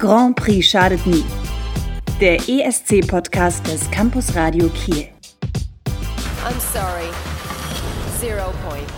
[0.00, 1.22] Grand Prix schadet nie.
[2.22, 5.08] Der ESC-Podcast des Campus Radio Kiel.
[6.42, 7.10] I'm sorry.
[8.18, 8.90] Zero points.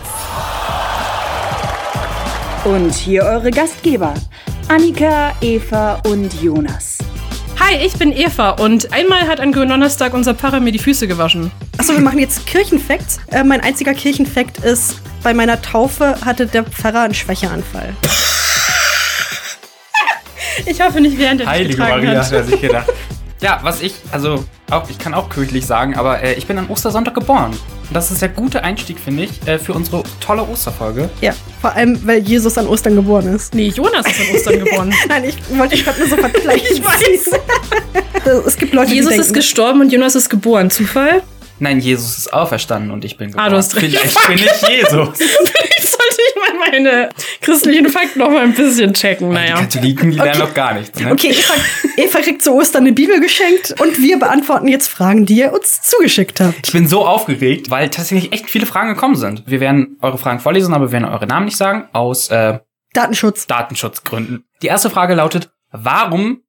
[2.63, 4.13] Und hier eure Gastgeber,
[4.69, 6.99] Annika, Eva und Jonas.
[7.59, 11.51] Hi, ich bin Eva und einmal hat an Gründonnerstag unser Pfarrer mir die Füße gewaschen.
[11.77, 13.19] Achso, wir machen jetzt Kirchenfacts.
[13.29, 17.93] Äh, mein einziger Kirchenfakt ist, bei meiner Taufe hatte der Pfarrer einen Schwächeanfall.
[20.65, 22.25] Ich hoffe nicht während er dich Heilige Maria, hat.
[22.25, 22.89] hat er sich gedacht.
[23.41, 26.71] Ja, was ich, also auch, ich kann auch kirchlich sagen, aber äh, ich bin am
[26.71, 27.51] Ostersonntag geboren.
[27.51, 31.09] Und das ist der gute Einstieg, finde ich, äh, für unsere tolle Osterfolge.
[31.19, 33.53] Ja, vor allem, weil Jesus an Ostern geboren ist.
[33.53, 34.93] Nee, Jonas ist an Ostern geboren.
[35.09, 36.67] Nein, ich wollte dich gerade nur so vergleichen.
[36.73, 37.39] Ich weiß.
[38.47, 40.71] Es gibt Leute, Jesus die ist denken, gestorben und Jonas ist geboren.
[40.71, 41.21] Zufall?
[41.59, 43.45] Nein, Jesus ist auferstanden und ich bin geboren.
[43.45, 43.97] Ah, du hast recht.
[43.97, 45.17] Vielleicht bin ich Jesus.
[45.17, 47.09] Vielleicht sollte ich mal meine
[47.41, 49.29] christlichen Fakten noch mal ein bisschen checken.
[49.29, 49.55] Die Naja.
[49.59, 50.99] Katholiken, die lernen noch gar nichts.
[50.99, 51.11] Ne?
[51.11, 51.53] Okay, Eva,
[51.97, 55.81] Eva kriegt zu Ostern eine Bibel geschenkt und wir beantworten jetzt Fragen, die ihr uns
[55.83, 56.67] zugeschickt habt.
[56.67, 59.43] Ich bin so aufgeregt, weil tatsächlich echt viele Fragen gekommen sind.
[59.45, 62.59] Wir werden eure Fragen vorlesen, aber wir werden eure Namen nicht sagen, aus äh,
[62.93, 63.47] Datenschutz.
[63.47, 64.43] Datenschutzgründen.
[64.61, 66.41] Die erste Frage lautet, warum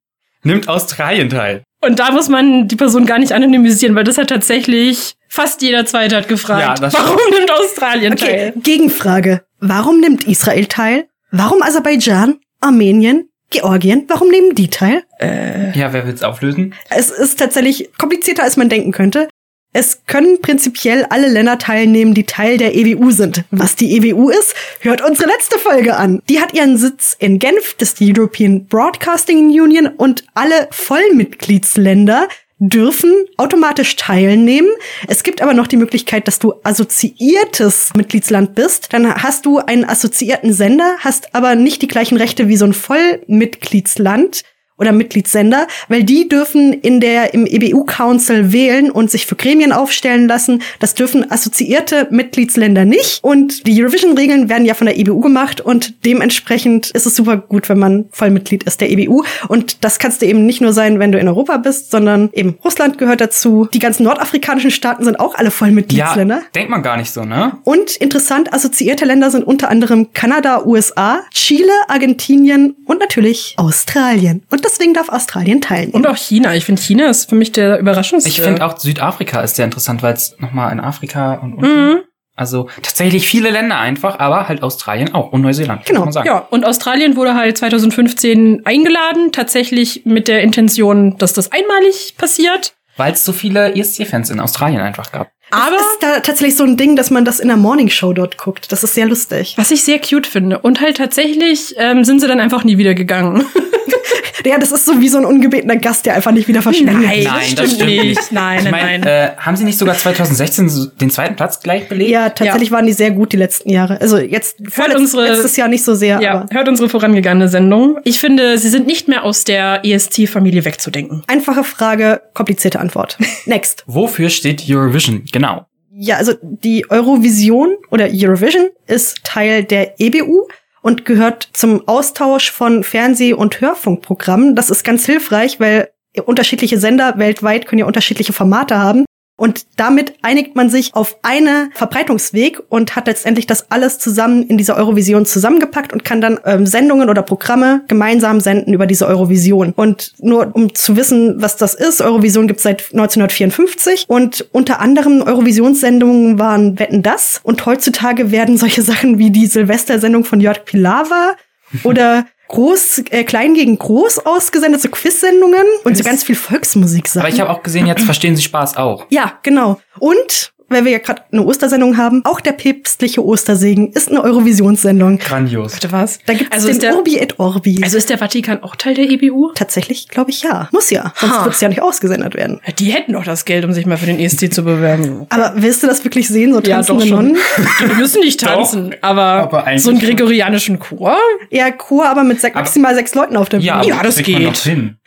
[0.43, 1.63] nimmt Australien teil?
[1.85, 5.85] Und da muss man die Person gar nicht anonymisieren, weil das hat tatsächlich fast jeder
[5.85, 6.79] Zweite hat gefragt.
[6.79, 8.53] Ja, Warum nimmt Australien Okay, teil?
[8.61, 9.41] Gegenfrage.
[9.59, 11.07] Warum nimmt Israel teil?
[11.31, 14.05] Warum Aserbaidschan, Armenien, Georgien?
[14.07, 15.03] Warum nehmen die teil?
[15.21, 16.73] Ja, wer will's auflösen?
[16.89, 19.27] Es ist tatsächlich komplizierter, als man denken könnte.
[19.77, 23.43] Es können prinzipiell alle Länder teilnehmen, die Teil der EWU sind.
[23.51, 26.21] Was die EWU ist, hört unsere letzte Folge an.
[26.29, 32.29] Die hat ihren Sitz in Genf, das ist die European Broadcasting Union und alle Vollmitgliedsländer
[32.57, 34.69] dürfen automatisch teilnehmen.
[35.09, 38.93] Es gibt aber noch die Möglichkeit, dass du assoziiertes Mitgliedsland bist.
[38.93, 42.73] Dann hast du einen assoziierten Sender, hast aber nicht die gleichen Rechte wie so ein
[42.73, 44.43] Vollmitgliedsland
[44.77, 49.71] oder Mitgliedssender, weil die dürfen in der im EBU Council wählen und sich für Gremien
[49.71, 50.61] aufstellen lassen.
[50.79, 55.61] Das dürfen assoziierte Mitgliedsländer nicht und die Eurovision Regeln werden ja von der EBU gemacht
[55.61, 60.21] und dementsprechend ist es super gut, wenn man Vollmitglied ist der EBU und das kannst
[60.21, 63.69] du eben nicht nur sein, wenn du in Europa bist, sondern eben Russland gehört dazu.
[63.73, 66.35] Die ganzen nordafrikanischen Staaten sind auch alle Vollmitgliedsländer.
[66.35, 67.57] Ja, denkt man gar nicht so, ne?
[67.63, 74.43] Und interessant, assoziierte Länder sind unter anderem Kanada, USA, Chile, Argentinien und natürlich Australien.
[74.49, 75.93] Und deswegen darf Australien teilnehmen.
[75.93, 76.55] Und auch China.
[76.55, 78.29] Ich finde, China ist für mich der Überraschungsste.
[78.29, 81.89] Ich finde auch Südafrika ist sehr interessant, weil es nochmal in Afrika und unten.
[81.91, 81.97] Mhm.
[82.37, 86.27] Also tatsächlich viele Länder einfach, aber halt Australien auch und Neuseeland, Genau, muss man sagen.
[86.27, 92.73] Ja, und Australien wurde halt 2015 eingeladen, tatsächlich mit der Intention, dass das einmalig passiert.
[92.97, 95.31] Weil es so viele ESC-Fans in Australien einfach gab.
[95.51, 98.11] Aber es ist da tatsächlich so ein Ding, dass man das in der Morning Show
[98.13, 98.71] dort guckt.
[98.71, 99.53] Das ist sehr lustig.
[99.57, 100.59] was ich sehr cute finde.
[100.59, 103.45] Und halt tatsächlich ähm, sind sie dann einfach nie wieder gegangen.
[104.45, 106.95] Ja, das ist so wie so ein ungebetener Gast, der einfach nicht wieder verschwindet.
[107.01, 107.23] Nein,
[107.55, 108.03] das stimmt nicht.
[108.03, 108.31] nicht.
[108.31, 109.03] Nein, Ich nein, mein, nein.
[109.03, 112.09] Äh, haben sie nicht sogar 2016 so den zweiten Platz gleich belegt?
[112.09, 114.01] Ja, tatsächlich waren die sehr gut die letzten Jahre.
[114.01, 117.97] Also jetzt vorletz- unsere- letztes Jahr nicht so sehr, ja, aber hört unsere vorangegangene Sendung.
[118.03, 121.23] Ich finde, sie sind nicht mehr aus der EST-Familie wegzudenken.
[121.27, 123.17] einfache Frage, komplizierte Antwort.
[123.45, 123.83] Next.
[123.87, 125.23] Wofür steht Eurovision?
[125.31, 125.65] Genau.
[125.97, 130.47] Ja, also die Eurovision oder Eurovision ist Teil der EBU
[130.85, 134.55] und gehört zum Austausch von Fernseh- und Hörfunkprogrammen.
[134.55, 135.89] Das ist ganz hilfreich, weil
[136.25, 139.04] unterschiedliche Sender weltweit können ja unterschiedliche Formate haben.
[139.37, 144.57] Und damit einigt man sich auf einen Verbreitungsweg und hat letztendlich das alles zusammen in
[144.57, 149.73] dieser Eurovision zusammengepackt und kann dann ähm, Sendungen oder Programme gemeinsam senden über diese Eurovision.
[149.75, 154.79] Und nur um zu wissen, was das ist, Eurovision gibt es seit 1954 und unter
[154.79, 160.63] anderem Eurovisionssendungen waren Wetten das und heutzutage werden solche Sachen wie die Silvestersendung von Jörg
[160.63, 161.35] Pilawa
[161.83, 167.29] oder Groß, äh, klein gegen groß ausgesendet, so Quiz-Sendungen und so ganz viel Volksmusik Aber
[167.29, 169.05] ich habe auch gesehen, jetzt verstehen sie Spaß auch.
[169.09, 169.79] ja, genau.
[169.99, 175.17] Und, weil wir ja gerade eine Ostersendung haben, auch der päpstliche Ostersegen ist eine Eurovisionssendung.
[175.19, 175.73] Grandios.
[175.73, 176.19] Bitte was?
[176.25, 177.81] Da gibt es also den ist der, Orbi et Orbi.
[177.83, 179.51] Also ist der Vatikan auch Teil der EBU?
[179.55, 180.69] Tatsächlich glaube ich ja.
[180.71, 181.13] Muss ja.
[181.17, 182.61] Sonst wird es ja nicht ausgesendet werden.
[182.65, 185.25] Ja, Die hätten doch das Geld, um sich mal für den ESC zu bewerben.
[185.29, 187.15] Aber willst du das wirklich sehen, so Ja, doch tanzende schon.
[187.33, 187.37] Nonnen?
[187.87, 191.17] Wir müssen nicht tanzen, aber, aber eigentlich so einen gregorianischen Chor?
[191.51, 193.67] Ja, Chor, aber mit sech, Aber- maximal sechs Leuten auf der Bühne.
[193.67, 194.63] Ja, aber Ja, das geht.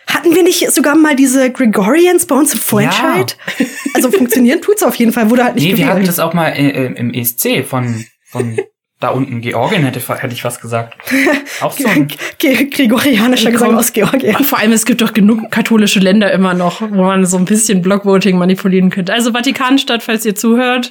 [0.07, 3.37] Hatten wir nicht sogar mal diese Gregorians bei uns im Vorentscheid?
[3.95, 6.09] Also funktionieren tut's auf jeden Fall, wurde halt nicht Nee, wir hatten gewählt.
[6.09, 8.59] das auch mal äh, im ESC von, von
[9.01, 10.95] da unten Georgien, hätte, hätte ich was gesagt.
[11.61, 12.09] Auch so ein,
[12.41, 14.43] Gregorianischer Gesang aus Georgien.
[14.43, 17.81] Vor allem, es gibt doch genug katholische Länder immer noch, wo man so ein bisschen
[17.81, 19.13] Blockvoting manipulieren könnte.
[19.13, 20.91] Also Vatikanstadt, falls ihr zuhört.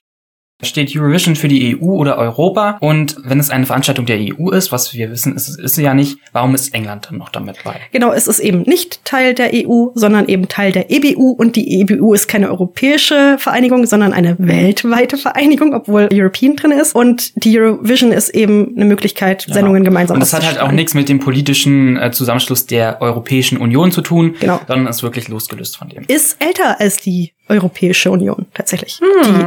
[0.59, 2.77] Da steht Eurovision für die EU oder Europa.
[2.81, 5.93] Und wenn es eine Veranstaltung der EU ist, was wir wissen, ist, ist sie ja
[5.93, 7.75] nicht, warum ist England dann noch damit bei?
[7.91, 11.29] Genau, es ist eben nicht Teil der EU, sondern eben Teil der EBU.
[11.33, 16.95] Und die EBU ist keine europäische Vereinigung, sondern eine weltweite Vereinigung, obwohl European drin ist.
[16.95, 20.95] Und die Eurovision ist eben eine Möglichkeit, Sendungen gemeinsam Und das hat halt auch nichts
[20.95, 24.59] mit dem politischen äh, Zusammenschluss der Europäischen Union zu tun, Genau.
[24.67, 26.05] sondern ist wirklich losgelöst von dem.
[26.07, 28.99] Ist älter als die Europäische Union tatsächlich.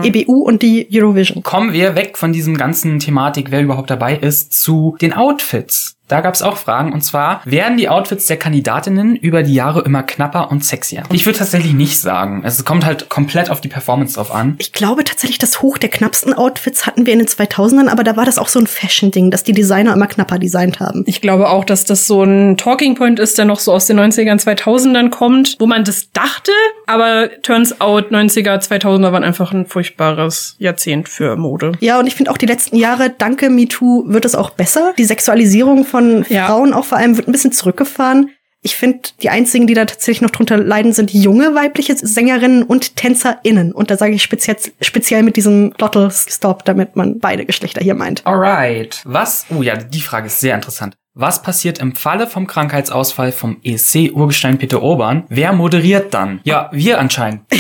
[0.02, 1.43] Die EBU und die Eurovision.
[1.43, 5.97] Kommen wir weg von diesem ganzen Thematik, wer überhaupt dabei ist, zu den Outfits.
[6.11, 9.83] Da gab es auch Fragen und zwar, werden die Outfits der Kandidatinnen über die Jahre
[9.83, 11.05] immer knapper und sexier?
[11.12, 12.43] Ich würde tatsächlich nicht sagen.
[12.45, 14.57] Es kommt halt komplett auf die Performance drauf an.
[14.59, 18.17] Ich glaube tatsächlich, das Hoch der knappsten Outfits hatten wir in den 2000ern, aber da
[18.17, 21.05] war das auch so ein Fashion-Ding, dass die Designer immer knapper designt haben.
[21.07, 24.01] Ich glaube auch, dass das so ein Talking Point ist, der noch so aus den
[24.01, 26.51] 90ern, 2000ern kommt, wo man das dachte,
[26.87, 31.73] aber turns out 90er, 2000er waren einfach ein furchtbares Jahrzehnt für Mode.
[31.79, 34.93] Ja, und ich finde auch die letzten Jahre, danke MeToo, wird es auch besser.
[34.99, 36.47] Die Sexualisierung von Ja.
[36.47, 38.31] Frauen auch vor allem wird ein bisschen zurückgefahren.
[38.62, 42.94] Ich finde, die einzigen, die da tatsächlich noch drunter leiden, sind junge weibliche Sängerinnen und
[42.94, 43.73] TänzerInnen.
[43.73, 47.94] Und da sage ich speziell, speziell mit diesem Dottle Stop, damit man beide Geschlechter hier
[47.94, 48.26] meint.
[48.26, 49.00] Alright.
[49.06, 49.47] Was?
[49.49, 50.94] Oh ja, die Frage ist sehr interessant.
[51.14, 55.25] Was passiert im Falle vom Krankheitsausfall vom ESC-Urgestein Peter Urban?
[55.29, 56.41] Wer moderiert dann?
[56.44, 57.43] Ja, wir anscheinend.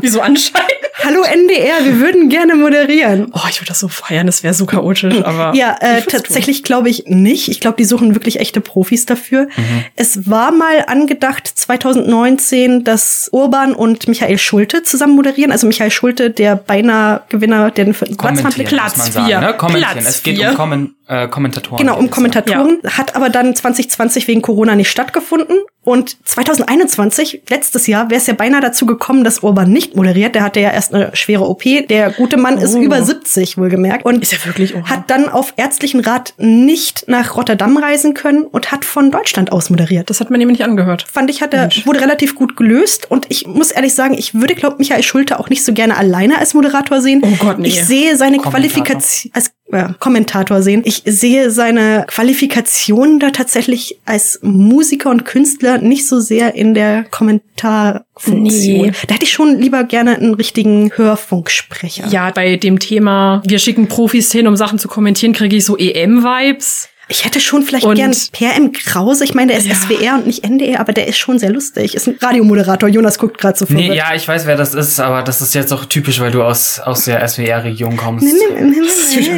[0.00, 0.77] Wieso anscheinend?
[1.04, 3.30] Hallo NDR, wir würden gerne moderieren.
[3.32, 5.54] Oh, ich würde das so feiern, das wäre so chaotisch, aber.
[5.54, 7.48] Ja, äh, tatsächlich glaube ich nicht.
[7.48, 9.44] Ich glaube, die suchen wirklich echte Profis dafür.
[9.44, 9.84] Mhm.
[9.94, 15.52] Es war mal angedacht 2019, dass Urban und Michael Schulte zusammen moderieren.
[15.52, 19.26] Also Michael Schulte, der beinahe Gewinner, der den Platz sagen.
[19.26, 19.40] vier.
[19.40, 19.54] Ne?
[19.54, 19.92] Kommentieren.
[19.92, 20.50] Platz es geht vier.
[20.50, 21.78] um Kommen, äh, Kommentatoren.
[21.78, 22.10] Genau, um.
[22.10, 22.78] Kommentatoren.
[22.84, 25.58] Hat aber dann 2020 wegen Corona nicht stattgefunden.
[25.88, 30.34] Und 2021, letztes Jahr, wäre es ja beinahe dazu gekommen, dass Urban nicht moderiert.
[30.34, 31.62] Der hatte ja erst eine schwere OP.
[31.88, 32.78] Der gute Mann ist Oh.
[32.80, 34.04] über 70, wohlgemerkt.
[34.04, 34.88] Und Ist ja wirklich, oha.
[34.88, 39.70] hat dann auf ärztlichen Rat nicht nach Rotterdam reisen können und hat von Deutschland aus
[39.70, 40.10] moderiert.
[40.10, 41.06] Das hat man ihm nicht angehört.
[41.10, 43.10] fand ich, hat er, wurde relativ gut gelöst.
[43.10, 46.38] Und ich muss ehrlich sagen, ich würde, glaube Michael Schulte auch nicht so gerne alleine
[46.38, 47.22] als Moderator sehen.
[47.24, 47.68] Oh Gott, nee.
[47.68, 48.38] Ich sehe seine.
[48.38, 50.82] Qualifikation als äh, Kommentator sehen.
[50.84, 57.04] Ich sehe seine Qualifikation da tatsächlich als Musiker und Künstler nicht so sehr in der
[57.04, 58.42] Kommentarfunktion.
[58.86, 58.92] Nee.
[59.06, 62.06] Da hätte ich schon lieber gerne einen richtigen Hörfunksprecher.
[62.08, 65.76] Ja, bei dem Thema, wir schicken Profis hin, um Sachen zu kommentieren, kriege ich so
[65.76, 66.88] EM-Vibes.
[67.10, 68.70] Ich hätte schon vielleicht Und- gern Per M.
[68.72, 69.24] Krause.
[69.24, 69.74] Ich meine, der ist Ja.
[69.74, 71.94] SWR und nicht NDR, aber der ist schon sehr lustig.
[71.94, 72.86] Ist ein Radiomoderator.
[72.86, 73.96] Jonas guckt gerade so Nee, verwirrt.
[73.96, 76.80] ja, ich weiß, wer das ist, aber das ist jetzt auch typisch, weil du aus,
[76.80, 78.26] aus der SWR-Region kommst.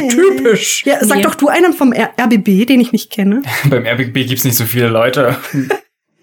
[0.09, 0.83] typisch.
[0.85, 1.23] Ja, sag Nee.
[1.23, 3.41] doch du einen vom R RBB, den ich nicht kenne.
[3.69, 5.37] Beim RBB gibt's nicht so viele Leute.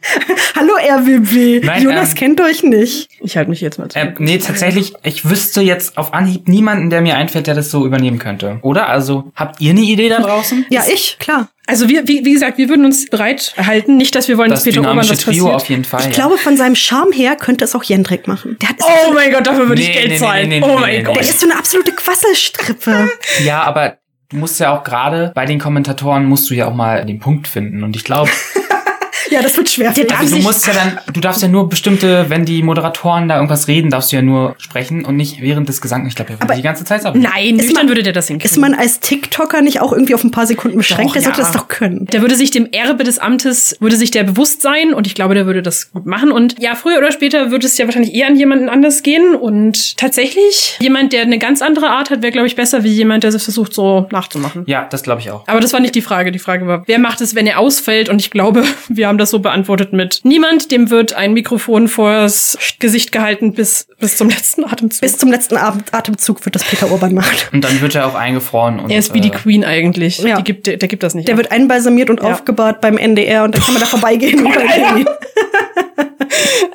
[0.56, 1.64] Hallo RBB.
[1.64, 3.08] Nein, Jonas ähm, kennt euch nicht.
[3.20, 4.20] Ich halte mich jetzt mal Äh, zurück.
[4.20, 8.18] nee, tatsächlich, ich wüsste jetzt auf Anhieb niemanden, der mir einfällt, der das so übernehmen
[8.18, 8.58] könnte.
[8.62, 8.88] Oder?
[8.88, 10.66] Also, habt ihr eine Idee da draußen?
[10.70, 11.48] Ja, ich, klar.
[11.66, 13.96] Also wir, wie, wie gesagt, wir würden uns bereit halten.
[13.98, 15.54] Nicht, dass wir wollen, Das dass Peter was Trio passiert.
[15.54, 16.00] auf jeden Fall.
[16.00, 16.12] Ich ja.
[16.12, 18.56] glaube, von seinem Charme her könnte es auch Jendrik machen.
[18.62, 20.48] Der, hat, Oh mein Gott, dafür würde ich Nee, Geld nee, zahlen.
[20.48, 21.16] nee, nee, oh nee, mein nee, Gott.
[21.16, 23.10] der ist so eine absolute Quasselstrippe.
[23.44, 23.98] Ja, aber
[24.30, 27.46] du musst ja auch gerade bei den Kommentatoren musst du ja auch mal den Punkt
[27.48, 27.82] finden.
[27.82, 28.30] Und ich glaube,
[29.30, 29.92] ja, das wird schwer.
[30.18, 33.68] also du musst ja dann, du darfst ja nur bestimmte, wenn die Moderatoren da irgendwas
[33.68, 36.08] reden, darfst du ja nur sprechen und nicht während des Gesangs.
[36.08, 37.14] Ich glaube, er würde die ganze Zeit ab.
[37.16, 38.50] Nein, Ist man- würde der das hinkriegen.
[38.50, 41.10] ist man als TikToker nicht auch irgendwie auf ein paar Sekunden beschränkt?
[41.10, 41.44] Doch, der sollte ja.
[41.44, 42.06] das doch können.
[42.06, 45.34] Der würde sich dem Erbe des Amtes, würde sich der bewusst sein und ich glaube,
[45.34, 46.32] der würde das gut machen.
[46.32, 49.34] Und ja, früher oder später wird es ja wahrscheinlich eher an jemanden anders gehen.
[49.34, 53.24] Und tatsächlich, jemand, der eine ganz andere Art hat, wäre, glaube ich, besser wie jemand,
[53.24, 54.64] der es versucht, so nachzumachen.
[54.66, 55.46] Ja, das glaube ich auch.
[55.46, 56.32] Aber das war nicht die Frage.
[56.32, 58.08] Die Frage war, wer macht es, wenn er ausfällt?
[58.08, 62.56] Und ich glaube, wir haben das so beantwortet mit niemand, dem wird ein Mikrofon vors
[62.78, 65.00] Gesicht gehalten bis, bis zum letzten Atemzug.
[65.00, 67.36] Bis zum letzten Abend Atemzug wird das Peter Urban machen.
[67.52, 68.80] Und dann wird er auch eingefroren.
[68.80, 70.18] Und, er ist wie die äh, Queen eigentlich.
[70.18, 70.36] Ja.
[70.36, 71.28] Die gibt, der, der gibt das nicht.
[71.28, 71.38] Der ab.
[71.40, 72.32] wird einbalsamiert und Ja.
[72.32, 74.46] aufgebahrt beim NDR und dann kann man da vorbeigehen.
[74.46, 75.04] und dann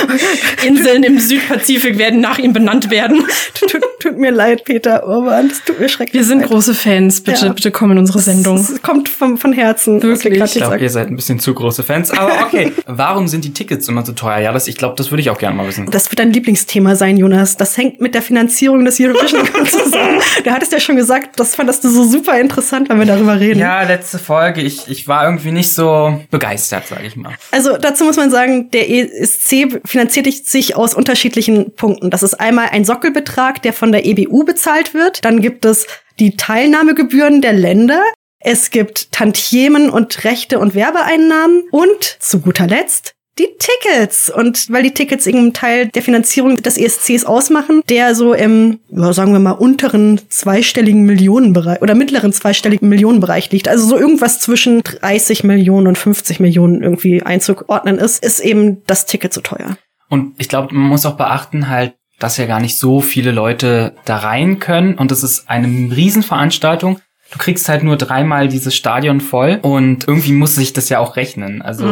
[0.66, 3.26] Inseln im Südpazifik werden nach ihm benannt werden.
[3.54, 5.50] tut, tut mir leid, Peter Urban.
[5.50, 6.50] Das tut mir schrecklich Wir sind leid.
[6.50, 7.22] große Fans.
[7.22, 7.54] Bitte, Ja.
[7.54, 8.58] bitte komm in unsere Sendung.
[8.58, 10.02] Es kommt vom, von Herzen.
[10.02, 10.42] Wirklich?
[10.44, 12.12] Ich glaube, ihr seid ein bisschen zu große Fans.
[12.12, 12.72] Aber okay.
[12.88, 14.40] Warum sind die Tickets immer so teuer?
[14.40, 15.88] Ja, das, ich glaube, das würde ich auch gerne mal wissen.
[15.92, 17.58] Das wird dein Lieblingsthema sein, Jonas.
[17.58, 20.20] Das hängt mit der Finanzierung des Eurovision zusammen.
[20.44, 23.60] Du hattest ja schon gesagt, das fandest du so super interessant, wenn wir darüber reden.
[23.60, 24.62] Ja, letzte Folge.
[24.62, 27.34] Ich, ich war irgendwie nicht so begeistert, sage ich mal.
[27.52, 32.10] Also dazu muss man sagen, der ESC finanziert sich aus unterschiedlichen Punkten.
[32.10, 35.24] Das ist einmal ein Sockelbetrag, der von der EBU bezahlt wird.
[35.24, 35.86] Dann gibt es
[36.20, 38.02] die Teilnahmegebühren der Länder.
[38.40, 41.64] Es gibt Tantiemen und Rechte und Werbeeinnahmen.
[41.72, 44.30] Und zu guter Letzt die Tickets.
[44.30, 49.14] Und weil die Tickets irgendeinen Teil der Finanzierung des ESCs ausmachen, der so im, ja,
[49.14, 53.68] sagen wir mal, unteren zweistelligen Millionenbereich oder mittleren zweistelligen Millionenbereich liegt.
[53.68, 59.06] Also so irgendwas zwischen 30 Millionen und 50 Millionen irgendwie einzuordnen ist, ist eben das
[59.06, 59.78] Ticket so teuer.
[60.10, 63.96] Und ich glaube, man muss auch beachten halt, dass ja gar nicht so viele Leute
[64.06, 67.00] da rein können und das ist eine Riesenveranstaltung.
[67.32, 71.16] Du kriegst halt nur dreimal dieses Stadion voll und irgendwie muss sich das ja auch
[71.16, 71.62] rechnen.
[71.62, 71.86] Also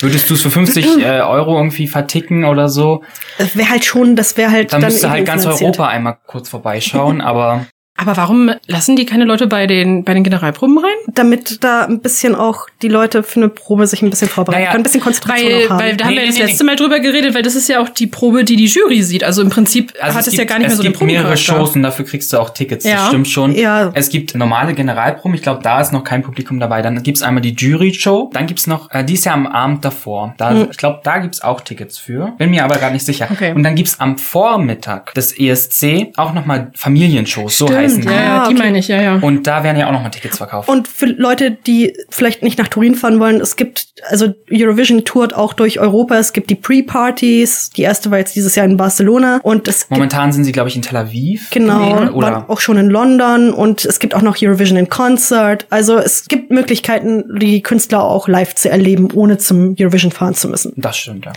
[0.00, 3.02] würdest du es für 50 äh, Euro irgendwie verticken oder so,
[3.36, 5.78] Das wäre halt schon, das wäre halt dann, dann müsste halt ganz finanziert.
[5.78, 7.66] Europa einmal kurz vorbeischauen, aber
[8.00, 10.94] Aber warum lassen die keine Leute bei den, bei den Generalproben rein?
[11.08, 14.70] Damit da ein bisschen auch die Leute für eine Probe sich ein bisschen vorbereiten Naja,
[14.70, 15.78] können, ein bisschen Konzentration Weil, auch haben.
[15.80, 17.68] weil da haben Nee, wir nee, das nee, letzte Mal drüber geredet, weil das ist
[17.68, 19.24] ja auch die Probe, die die Jury sieht.
[19.24, 21.02] Also im Prinzip Also hat es, ja gibt- gar nicht mehr so Es den gibt
[21.04, 21.36] mehrere.
[21.36, 22.84] Shows und dafür kriegst du auch Tickets.
[22.84, 22.94] Ja.
[22.98, 23.52] Das stimmt schon.
[23.56, 23.90] Ja.
[23.94, 25.34] Es gibt normale Generalproben.
[25.34, 26.82] Ich glaube, da ist noch kein Publikum dabei.
[26.82, 28.30] Dann gibt's einmal die Jury-Show.
[28.32, 30.34] Dann gibt's noch, äh, die ist ja am Abend davor.
[30.38, 32.32] Da, Ich glaube, da gibt's auch Tickets für.
[32.38, 33.26] Bin mir aber gar nicht sicher.
[33.28, 33.52] Okay.
[33.54, 37.58] Und dann gibt's am Vormittag des ESC auch nochmal Familienshows.
[37.58, 38.02] So heißen.
[38.04, 38.62] Ja, ja, Ah, die okay.
[38.64, 39.14] meine ich, ja, ja.
[39.16, 40.68] Und da werden ja auch nochmal Tickets verkauft.
[40.68, 45.34] Und für Leute, die vielleicht nicht nach Turin fahren wollen, es gibt, also Eurovision tourt
[45.34, 46.16] auch durch Europa.
[46.18, 47.70] Es gibt die Pre-Partys.
[47.70, 49.40] Die erste war jetzt dieses Jahr in Barcelona.
[49.42, 51.50] Und es gibt, Momentan sind sie, glaube ich, in Tel Aviv.
[51.50, 53.52] genau, gewesen, Oder waren auch schon in London.
[53.52, 55.66] Und es gibt auch noch Eurovision in Concert.
[55.70, 60.48] Also es gibt Möglichkeiten, die Künstler auch live zu erleben, ohne zum Eurovision fahren zu
[60.48, 60.72] müssen.
[60.76, 61.32] das stimmt, ja.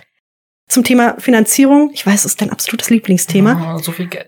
[0.68, 1.92] Zum Thema Finanzierung.
[1.94, 3.76] Ich weiß, es ist dein absolutes Lieblingsthema.
[3.76, 4.28] Oh, so viel Geld.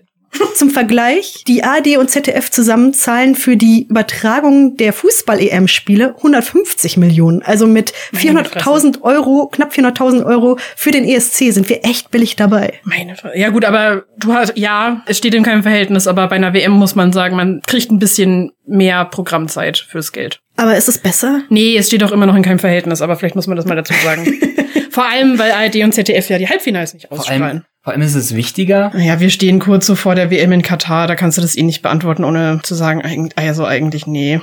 [0.54, 7.42] Zum Vergleich, die ARD und ZDF zusammen zahlen für die Übertragung der Fußball-EM-Spiele 150 Millionen.
[7.42, 12.74] Also mit 400.000 Euro, knapp 400.000 Euro für den ESC sind wir echt billig dabei.
[12.84, 13.38] Meine Fresse.
[13.38, 16.72] Ja gut, aber du hast, ja, es steht in keinem Verhältnis, aber bei einer WM
[16.72, 20.40] muss man sagen, man kriegt ein bisschen mehr Programmzeit fürs Geld.
[20.56, 21.42] Aber ist es besser?
[21.48, 23.74] Nee, es steht auch immer noch in keinem Verhältnis, aber vielleicht muss man das mal
[23.74, 24.24] dazu sagen.
[24.90, 27.64] Vor allem, weil ARD und ZDF ja die Halbfinals nicht Vor ausstrahlen.
[27.84, 31.06] Vor allem ist es wichtiger, Naja, wir stehen kurz so vor der WM in Katar,
[31.06, 34.40] da kannst du das eh nicht beantworten, ohne zu sagen, also eigentlich nee.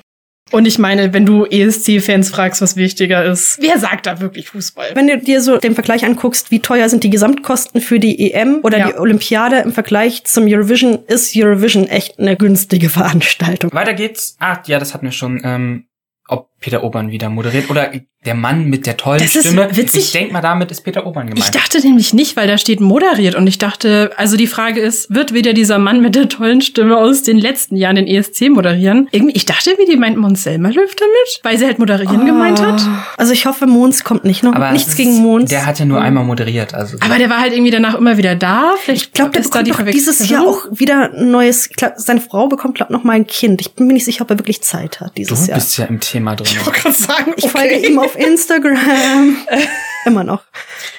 [0.51, 4.87] Und ich meine, wenn du ESC-Fans fragst, was wichtiger ist, wer sagt da wirklich Fußball?
[4.95, 8.59] Wenn du dir so den Vergleich anguckst, wie teuer sind die Gesamtkosten für die EM
[8.63, 8.87] oder Ja.
[8.91, 13.71] die Olympiade im Vergleich zum Eurovision, ist Eurovision echt eine günstige Veranstaltung.
[13.73, 14.35] Weiter geht's.
[14.39, 15.39] Ah, ja, das hatten wir schon.
[15.45, 15.85] Ähm,
[16.27, 17.91] ob Peter Obern wieder moderiert oder
[18.23, 19.75] der Mann mit der tollen Das ist Stimme.
[19.75, 20.03] witzig.
[20.05, 21.39] Ich denk mal, damit ist Peter Obern gemeint.
[21.43, 25.11] Ich dachte nämlich nicht, weil da steht moderiert und ich dachte, also die Frage ist,
[25.13, 29.07] wird wieder dieser Mann mit der tollen Stimme aus den letzten Jahren den ESC moderieren?
[29.11, 32.61] Irgendwie, ich dachte, wie die meint Mons Selmer läuft damit, weil sie halt moderieren gemeint
[32.61, 32.79] hat.
[33.17, 34.53] Also ich hoffe, Mons kommt nicht noch.
[34.53, 35.49] Aber Nichts gegen ist- Mons.
[35.49, 36.75] Der hat ja nur einmal moderiert.
[36.75, 38.75] Also Aber der war halt irgendwie danach immer wieder da.
[38.79, 41.69] Vielleicht Ich glaube, der ist bekommt die doch dieses Jahr auch wieder ein neues.
[41.69, 43.61] Glaub, seine Frau bekommt glaub, noch mal ein Kind.
[43.61, 45.57] Ich bin mir nicht sicher, ob er wirklich Zeit hat du dieses Jahr.
[45.57, 46.50] bist ja im Thema drin.
[46.51, 49.37] Ich wollte gerade sagen, Ich folge ihm auf Instagram.
[50.05, 50.43] Immer noch.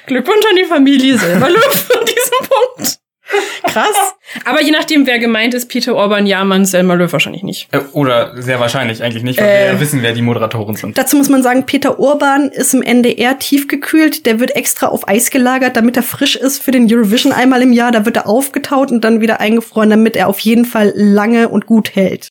[0.06, 2.98] Glückwunsch an die Familie selber Löw an diesem Punkt.
[3.64, 4.14] Krass.
[4.44, 7.68] Aber je nachdem, wer gemeint ist, Peter Orban, ja, Mann, Selma Löw wahrscheinlich nicht.
[7.72, 9.66] Äh, Oder sehr wahrscheinlich eigentlich nicht, weil wir Äh.
[9.72, 10.98] ja wissen, wer die Moderatoren sind.
[10.98, 14.26] Dazu muss man sagen, Peter Urban ist im NDR tiefgekühlt.
[14.26, 17.72] Der wird extra auf Eis gelagert, damit er frisch ist für den Eurovision einmal im
[17.72, 17.90] Jahr.
[17.92, 21.66] Da wird er aufgetaut und dann wieder eingefroren, damit er auf jeden Fall lange und
[21.66, 22.28] gut hält.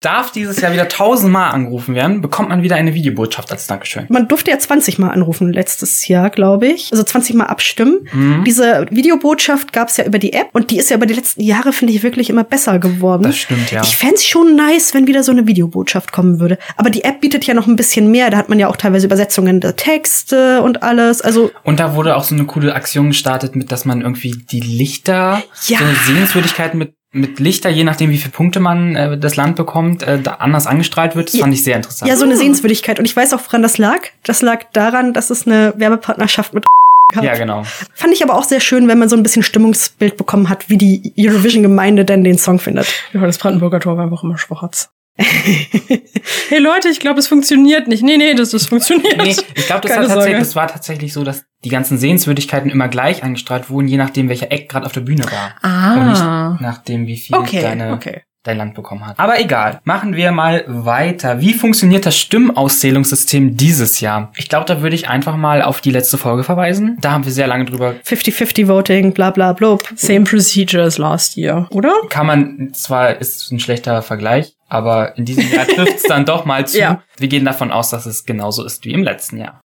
[0.00, 4.06] Darf dieses Jahr wieder tausendmal angerufen werden, bekommt man wieder eine Videobotschaft als Dankeschön.
[4.10, 6.92] Man durfte ja 20 Mal anrufen letztes Jahr, glaube ich.
[6.92, 8.06] Also 20 Mal abstimmen.
[8.12, 8.44] Mhm.
[8.44, 11.42] Diese Videobotschaft gab es ja über die App und die ist ja über die letzten
[11.42, 13.24] Jahre, finde ich, wirklich immer besser geworden.
[13.24, 13.82] Das stimmt, ja.
[13.82, 16.58] Ich fänd's schon nice, wenn wieder so eine Videobotschaft kommen würde.
[16.76, 18.30] Aber die App bietet ja noch ein bisschen mehr.
[18.30, 21.20] Da hat man ja auch teilweise Übersetzungen der Texte und alles.
[21.22, 24.60] Also Und da wurde auch so eine coole Aktion gestartet, mit dass man irgendwie die
[24.60, 25.78] Lichter, Ja.
[25.78, 30.02] so Sehenswürdigkeiten mit mit Lichter, je nachdem wie viele Punkte man äh, das Land bekommt,
[30.02, 31.28] äh, da anders angestrahlt wird.
[31.28, 31.40] Das Ja.
[31.42, 32.08] fand ich sehr interessant.
[32.08, 32.98] ja, so eine Sehenswürdigkeit.
[32.98, 33.98] Und ich weiß auch, woran das lag.
[34.24, 36.64] Das lag daran, dass es eine Werbepartnerschaft mit
[37.14, 37.24] gab.
[37.24, 37.62] ja, genau.
[37.94, 40.76] Fand ich aber auch sehr schön, wenn man so ein bisschen Stimmungsbild bekommen hat, wie
[40.76, 42.86] die Eurovision-Gemeinde denn den Song findet.
[43.14, 44.90] Ja, das Brandenburger Tor war einfach immer schwarz.
[46.48, 48.02] hey Leute, ich glaube, es funktioniert nicht.
[48.02, 49.16] Nee, nee, das, das funktioniert.
[49.18, 53.68] Nee, ich glaube, das, das war tatsächlich so, dass die ganzen Sehenswürdigkeiten immer gleich angestrahlt
[53.68, 55.54] wurden, je nachdem, welcher Eck gerade auf der Bühne war.
[55.62, 56.50] Und Ah.
[56.52, 58.22] nicht nachdem, wie viel Okay, deine, okay.
[58.44, 59.18] dein Land bekommen hat.
[59.18, 61.40] Aber egal, machen wir mal weiter.
[61.40, 64.30] Wie funktioniert das Stimmauszählungssystem dieses Jahr?
[64.36, 66.96] Ich glaube, da würde ich einfach mal auf die letzte Folge verweisen.
[67.00, 69.82] Da haben wir sehr lange drüber 50-50 Voting, bla bla blub.
[69.96, 71.92] Same procedure as last year, oder?
[72.08, 76.44] kann man, zwar ist ein schlechter Vergleich, aber in diesem Jahr trifft es dann doch
[76.44, 76.78] mal zu.
[76.78, 77.02] Ja.
[77.16, 79.60] Wir gehen davon aus, dass es genauso ist wie im letzten Jahr.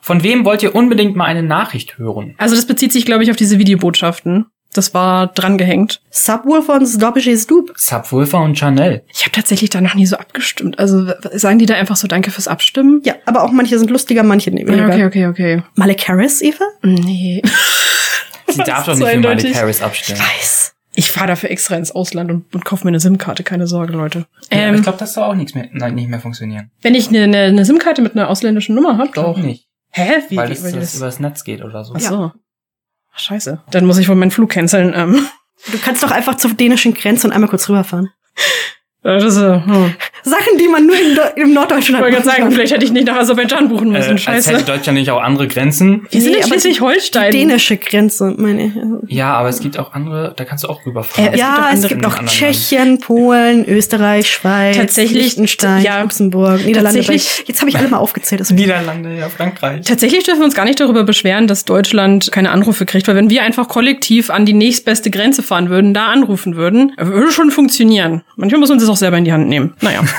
[0.00, 2.34] Von wem wollt ihr unbedingt mal eine Nachricht hören?
[2.38, 4.46] Also das bezieht sich, glaube ich, auf diese Videobotschaften.
[4.72, 6.00] Das war drangehängt.
[6.10, 7.72] Subwoofer und Stoppage Stoop.
[7.76, 9.02] Subwoofer und Chanel.
[9.12, 10.78] Ich habe tatsächlich da noch nie so abgestimmt.
[10.78, 13.00] Also sagen die da einfach so Danke fürs Abstimmen?
[13.04, 14.76] Ja, aber auch manche sind lustiger, manche weniger.
[14.76, 15.62] Ja, okay, okay, okay.
[15.74, 16.64] Malik Harris, Eva?
[16.82, 17.42] Nee.
[18.46, 19.56] Sie darf doch nicht für eindeutig.
[19.56, 20.20] Harris abstimmen.
[20.20, 20.74] Weiß.
[20.98, 24.26] Ich fahre dafür extra ins Ausland und, und kaufe mir eine SIM-Karte, keine Sorge, Leute.
[24.50, 26.72] Ja, Ähm, ich glaube, das soll auch nichts mehr, nein, nicht mehr funktionieren.
[26.82, 29.68] wenn ich eine, eine, eine SIM-Karte mit einer ausländischen Nummer habe, Doch nicht.
[29.90, 30.10] Hä?
[30.28, 31.94] Wie, weil das, weil die das übers Netz geht oder so.
[31.96, 32.32] Ach so.
[33.14, 33.62] Ach, scheiße.
[33.70, 34.92] Dann muss ich wohl meinen Flug canceln.
[34.94, 35.26] Ähm,
[35.72, 38.10] Du kannst doch einfach zur dänischen Grenze und einmal kurz rüberfahren.
[39.14, 39.94] Das ist, äh, hm.
[40.24, 42.52] Sachen, die man nur in, Do- im Norddeutschland Ich wollte gerade sagen, kann.
[42.52, 44.10] vielleicht hätte ich nicht nach Aserbaidschan buchen Äh, müssen.
[44.12, 44.64] als hätte scheiße.
[44.64, 46.06] Deutschland nicht auch andere Grenzen.
[46.10, 47.30] Wir sind Nee, in Schleswig-Holstein.
[47.30, 48.72] Die dänische Grenze, meine ich.
[49.14, 51.32] Ja, aber es gibt auch andere, da kannst du auch rüberfahren.
[51.32, 55.82] Äh, es ja, gibt auch es gibt noch anderen Tschechien, Polen, Österreich, Schweiz, Tatsächlich, Liechtenstein,
[55.82, 56.02] ja.
[56.02, 56.98] Luxemburg, Niederlande.
[57.00, 58.40] Tatsächlich- Jetzt habe ich alle mal aufgezählt.
[58.40, 59.86] Das Niederlande, ja, Frankreich.
[59.86, 63.30] Tatsächlich dürfen wir uns gar nicht darüber beschweren, dass Deutschland keine Anrufe kriegt, weil wenn
[63.30, 68.22] wir einfach kollektiv an die nächstbeste Grenze fahren würden, da anrufen würden, würde schon funktionieren.
[68.36, 69.74] Manchmal muss man das auch selber in die Hand nehmen.
[69.80, 70.02] Naja.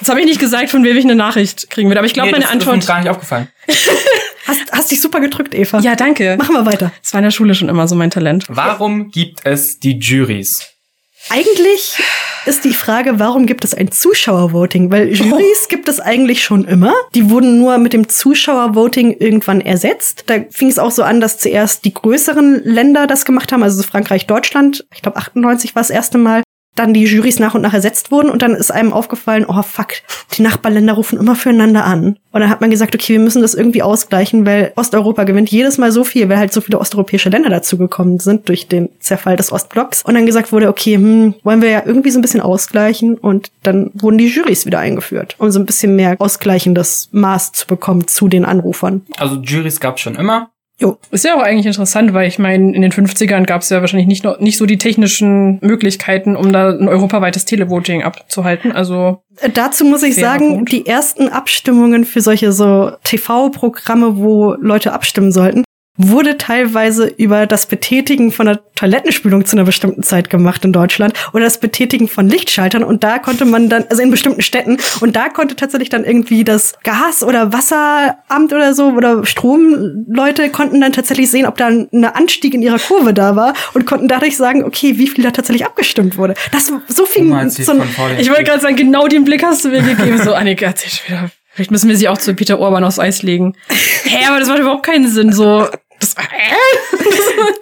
[0.00, 2.26] Das habe ich nicht gesagt, von wem ich eine Nachricht kriegen würde, aber ich glaube,
[2.26, 2.86] nee, meine das ist uns Antwort.
[2.86, 3.48] gar nicht aufgefallen.
[4.46, 5.80] hast, hast dich super gedrückt, Eva.
[5.80, 6.36] Ja, danke.
[6.36, 6.92] Machen wir weiter.
[7.02, 8.44] Das war in der Schule schon immer so mein Talent.
[8.48, 10.74] Warum gibt es die Juries?
[11.30, 11.96] Eigentlich
[12.44, 14.90] ist die Frage, warum gibt es ein Zuschauervoting?
[14.90, 16.92] Weil Jurys gibt es eigentlich schon immer.
[17.14, 20.24] Die wurden nur mit dem Zuschauervoting irgendwann ersetzt.
[20.26, 23.82] Da fing es auch so an, dass zuerst die größeren Länder das gemacht haben, also
[23.82, 24.84] Frankreich, Deutschland.
[24.94, 26.42] Ich glaube 98 war das erste Mal.
[26.74, 29.88] Dann die Jurys nach und nach ersetzt wurden und dann ist einem aufgefallen, oh fuck,
[30.36, 32.16] die Nachbarländer rufen immer füreinander an.
[32.32, 35.78] Und dann hat man gesagt, okay, wir müssen das irgendwie ausgleichen, weil Osteuropa gewinnt jedes
[35.78, 39.52] Mal so viel, weil halt so viele osteuropäische Länder dazugekommen sind durch den Zerfall des
[39.52, 40.02] Ostblocks.
[40.02, 43.52] Und dann gesagt wurde, okay, hm, wollen wir ja irgendwie so ein bisschen ausgleichen und
[43.62, 48.08] dann wurden die Jurys wieder eingeführt, um so ein bisschen mehr ausgleichendes Maß zu bekommen
[48.08, 49.02] zu den Anrufern.
[49.16, 50.50] Also Juries gab schon immer.
[50.80, 53.80] Jo, Ist ja auch eigentlich interessant, weil ich meine, in den 50ern gab es ja
[53.80, 58.72] wahrscheinlich nicht, noch, nicht so die technischen Möglichkeiten, um da ein europaweites Televoting abzuhalten.
[58.72, 60.72] Also Äh, Dazu muss ich sagen, Punkt.
[60.72, 65.62] die ersten Abstimmungen für solche so TV-Programme, wo Leute abstimmen sollten,
[65.96, 71.14] wurde teilweise über das Betätigen von einer Toilettenspülung zu einer bestimmten Zeit gemacht in Deutschland
[71.32, 75.14] oder das Betätigen von Lichtschaltern und da konnte man dann, also in bestimmten Städten, und
[75.14, 80.92] da konnte tatsächlich dann irgendwie das Gas- oder Wasseramt oder so oder Stromleute konnten dann
[80.92, 84.64] tatsächlich sehen, ob da ein Anstieg in ihrer Kurve da war und konnten dadurch sagen,
[84.64, 86.34] okay, wie viel da tatsächlich abgestimmt wurde.
[86.50, 87.04] Das so
[87.48, 87.82] sie so ein,
[88.18, 90.20] ich wollte gerade sagen, genau den Blick hast du mir gegeben.
[90.22, 91.30] So, Annika, erzähl wieder.
[91.54, 93.54] Vielleicht müssen wir sie auch zu Peter Orban aufs Eis legen.
[93.68, 95.32] Hä, aber das macht überhaupt keinen Sinn.
[95.32, 95.68] So,
[96.00, 96.54] das, hä?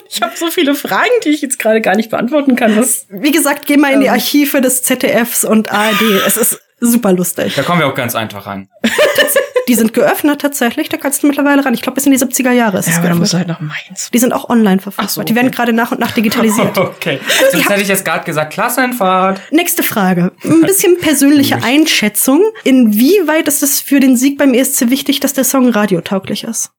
[0.09, 2.77] ich habe so viele Fragen, die ich jetzt gerade gar nicht beantworten kann.
[2.77, 4.13] Was, Wie gesagt, geh mal in die Ähm.
[4.13, 6.01] Archive des ZDFs und ARD.
[6.25, 7.55] Es ist super lustig.
[7.55, 8.69] Da kommen wir auch ganz einfach rein.
[9.69, 11.73] Die sind geöffnet tatsächlich, da kannst du mittlerweile ran.
[11.73, 13.57] Ich glaube, bis in die 70er Jahre ist ja, es aber dann musst geöffnet.
[13.57, 14.09] du halt nach Mainz.
[14.11, 15.05] Die sind auch online verfügbar.
[15.07, 15.55] Ach so, Die werden okay.
[15.55, 16.77] gerade nach und nach digitalisiert.
[16.77, 17.19] Okay.
[17.51, 19.39] Sonst hätte ich jetzt gerade gesagt, Klassenfahrt.
[19.51, 20.33] Nächste Frage.
[20.43, 22.43] Ein bisschen persönliche Einschätzung.
[22.65, 26.71] Inwieweit ist es für den Sieg beim ESC wichtig, dass der Song radiotauglich ist?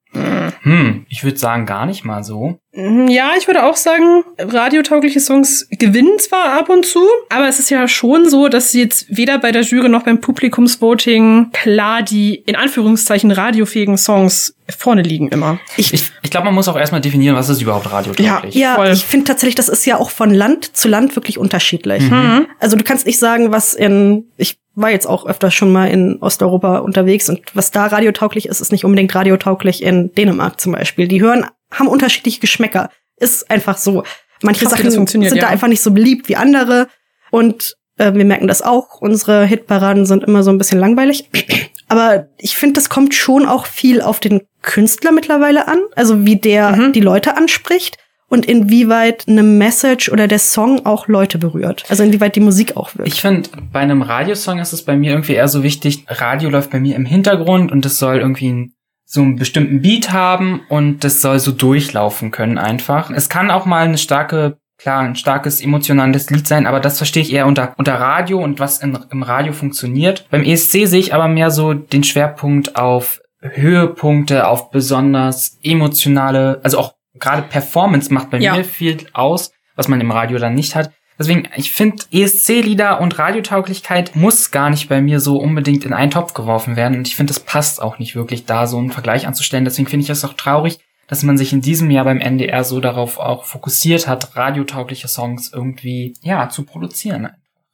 [0.61, 2.59] Hm, ich würde sagen, gar nicht mal so.
[2.73, 7.59] Mhm, Ja, ich würde auch sagen, radiotaugliche Songs gewinnen zwar ab und zu, aber es
[7.59, 12.35] ist ja schon so, dass jetzt weder bei der Jury noch beim Publikumsvoting klar die
[12.35, 15.59] in Anführungszeichen radiofähigen Songs vorne liegen immer.
[15.77, 18.55] Ich, ich glaube, man muss auch erstmal definieren, was ist überhaupt radiotauglich.
[18.55, 18.91] Ja, Voll.
[18.91, 22.09] ich finde tatsächlich, das ist ja auch von Land zu Land wirklich unterschiedlich.
[22.09, 22.47] Mhm.
[22.59, 26.17] Also du kannst nicht sagen, was in, ich war jetzt auch öfter schon mal in
[26.21, 31.07] Osteuropa unterwegs und was da radiotauglich ist, ist nicht unbedingt radiotauglich in Dänemark zum Beispiel.
[31.07, 32.89] Die hören, haben unterschiedliche Geschmäcker.
[33.17, 34.03] Ist einfach so.
[34.41, 35.47] Manche Sachen sind funktioniert, da ja.
[35.47, 36.87] einfach nicht so beliebt wie andere
[37.31, 39.01] und äh, wir merken das auch.
[39.01, 41.29] Unsere Hitparaden sind immer so ein bisschen langweilig.
[41.87, 45.79] Aber ich finde, das kommt schon auch viel auf den Künstler mittlerweile an.
[45.95, 46.93] Also wie der Mhm.
[46.93, 51.85] die Leute anspricht und inwieweit eine Message oder der Song auch Leute berührt.
[51.89, 53.07] Also inwieweit die Musik auch wirkt.
[53.07, 56.71] Ich finde, bei einem Radiosong ist es bei mir irgendwie eher so wichtig, Radio läuft
[56.71, 58.73] bei mir im Hintergrund und es soll irgendwie ein,
[59.05, 63.11] so einen bestimmten Beat haben und das soll so durchlaufen können einfach.
[63.11, 67.21] Es kann auch mal eine starke, klar, ein starkes emotionales Lied sein, aber das verstehe
[67.21, 70.25] ich eher unter, unter Radio und was in, im Radio funktioniert.
[70.31, 76.79] Beim ESC sehe ich aber mehr so den Schwerpunkt auf Höhepunkte, auf besonders emotionale, also
[76.79, 78.55] auch gerade Performance macht bei Ja.
[78.55, 80.91] mir viel aus, was man im Radio dann nicht hat.
[81.17, 86.11] Deswegen, ich finde, ESC-Lieder und Radiotauglichkeit muss gar nicht bei mir so unbedingt in einen
[86.11, 86.97] Topf geworfen werden.
[86.97, 89.63] Und ich finde, es passt auch nicht wirklich, da so einen Vergleich anzustellen.
[89.63, 92.81] Deswegen finde ich es auch traurig, dass man sich in diesem Jahr beim NDR so
[92.81, 97.29] darauf auch fokussiert hat, radiotaugliche Songs irgendwie, ja, zu produzieren.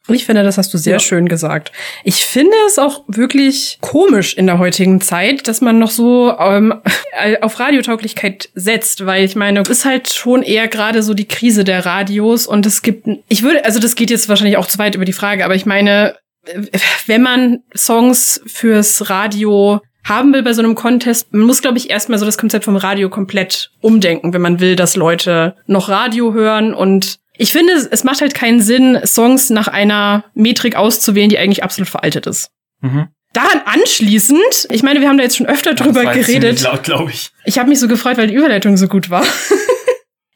[0.08, 1.00] Ich finde, das hast du sehr Ja.
[1.00, 1.72] schön gesagt.
[2.04, 6.74] Ich finde es auch wirklich komisch in der heutigen Zeit, dass man noch so ähm,
[7.42, 11.64] auf Radiotauglichkeit setzt, weil ich meine, es ist halt schon eher gerade so die Krise
[11.64, 14.96] der Radios und es gibt, ich würde, also das geht jetzt wahrscheinlich auch zu weit
[14.96, 16.16] über die Frage, aber ich meine,
[16.48, 16.62] äh,
[17.06, 21.92] wenn man Songs fürs Radio haben will bei so einem Contest, man muss, glaube ich,
[21.92, 26.34] erstmal so das Konzept vom Radio komplett umdenken, wenn man will, dass Leute noch Radio
[26.34, 31.38] hören und ich finde, es- macht halt keinen Sinn, Songs nach einer Metrik auszuwählen, die
[31.40, 32.50] eigentlich absolut veraltet ist.
[32.82, 33.08] Mhm.
[33.34, 36.62] Daran anschließend, ich meine, wir haben da jetzt schon öfter drüber Das war geredet.
[36.64, 37.32] laut, glaube ich.
[37.46, 39.24] Ich habe mich so gefreut, weil die Überleitung so gut war.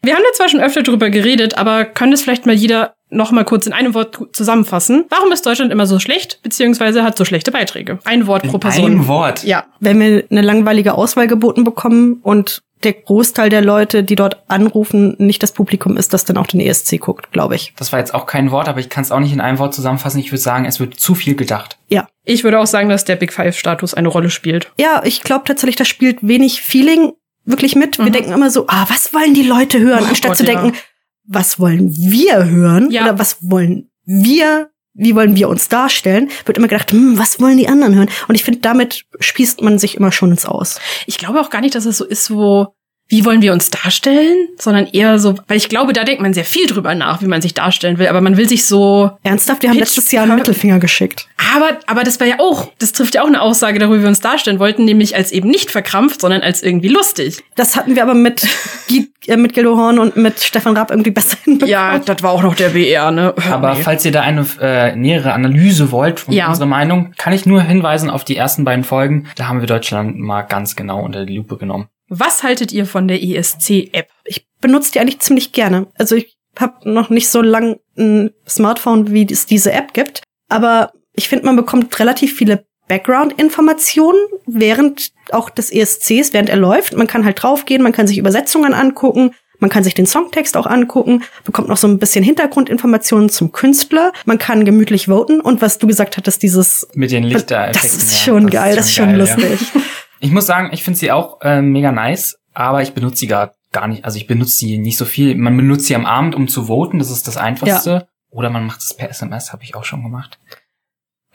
[0.05, 3.31] wir haben da zwar schon öfter drüber geredet, aber kann das vielleicht mal jeder noch
[3.31, 5.05] mal kurz in einem Wort zusammenfassen?
[5.09, 7.99] Warum ist Deutschland immer so schlecht, beziehungsweise hat so schlechte Beiträge?
[8.03, 8.85] Ein Wort pro In Person.
[8.85, 9.43] einem Wort.
[9.43, 9.65] Ja.
[9.79, 15.15] Wenn wir eine langweilige Auswahl geboten bekommen und der Großteil der Leute, die dort anrufen,
[15.17, 17.73] nicht das Publikum ist, das dann auch den ESC guckt, glaube ich.
[17.77, 19.73] Das war jetzt auch kein Wort, aber ich kann es auch nicht in einem Wort
[19.73, 20.19] zusammenfassen.
[20.19, 21.77] Ich würde sagen, es wird zu viel gedacht.
[21.87, 22.07] Ja.
[22.25, 24.71] Ich würde auch sagen, dass der Big Five-Status eine Rolle spielt.
[24.77, 27.13] Ja, ich glaube tatsächlich, das spielt wenig Feeling
[27.45, 27.97] wirklich mit.
[27.97, 28.11] Wir Mhm.
[28.11, 30.03] denken immer so, ah, was wollen die Leute hören?
[30.03, 30.53] Oh Anstatt Gott, zu ja.
[30.61, 30.77] denken,
[31.25, 32.91] was wollen wir hören?
[32.91, 33.03] Ja.
[33.03, 36.29] Oder was wollen wir, wie wollen wir uns darstellen?
[36.45, 38.09] Wird immer gedacht, hm, was wollen die anderen hören?
[38.27, 40.79] Und ich finde, damit spießt man sich immer schon ins Aus.
[41.07, 42.74] Ich glaube auch gar nicht, dass es so ist, wo
[43.07, 46.43] wie wollen wir uns darstellen, sondern eher so, weil ich glaube, da denkt man sehr
[46.43, 49.69] viel drüber nach, wie man sich darstellen will, aber man will sich so Ernsthaft, wir
[49.69, 51.27] haben letztes Jahr einen Mittelfinger geschickt.
[51.55, 54.07] Aber, aber das war ja auch, das trifft ja auch eine Aussage darüber, wie wir
[54.09, 57.43] uns darstellen wollten, nämlich als eben nicht verkrampft, sondern als irgendwie lustig.
[57.55, 58.47] Das hatten wir aber mit,
[59.27, 61.71] äh, mit Gildo Horn und mit Stefan Raab irgendwie besser hinbekommen.
[61.71, 63.33] Ja, das war auch noch der BR, ne?
[63.51, 63.81] Aber Nee.
[63.83, 66.47] falls ihr da eine äh, nähere Analyse wollt von Ja.
[66.49, 69.27] unserer Meinung, kann ich nur hinweisen auf die ersten beiden Folgen.
[69.35, 71.87] Da haben wir Deutschland mal ganz genau unter die Lupe genommen.
[72.07, 74.09] Was haltet ihr von der ESC-App?
[74.25, 75.87] Ich benutze die eigentlich ziemlich gerne.
[75.97, 80.21] Also ich habe noch nicht so lang ein Smartphone, wie es diese App gibt.
[80.47, 86.95] Aber ich finde, man bekommt relativ viele Background-Informationen während auch des ESCs, während er läuft.
[86.95, 90.67] Man kann halt draufgehen, man kann sich Übersetzungen angucken, man kann sich den Songtext auch
[90.67, 94.11] angucken, bekommt noch so ein bisschen Hintergrundinformationen zum Künstler.
[94.25, 97.81] Man kann gemütlich voten und was du gesagt hattest, dieses Mit den Lichtereffekten.
[97.81, 99.59] das ist ja, schon geil, das ist schon geil, lustig.
[99.73, 99.81] Ja.
[100.25, 103.53] Ich muss sagen, ich finde sie auch äh, mega nice, aber ich benutze sie gar,
[103.71, 104.05] gar nicht.
[104.05, 105.35] Also ich benutze sie nicht so viel.
[105.35, 108.07] Man benutzt sie am Abend, um zu voten, das ist das Einfachste.
[108.31, 110.39] Oder man macht es per SMS, habe ich auch schon gemacht.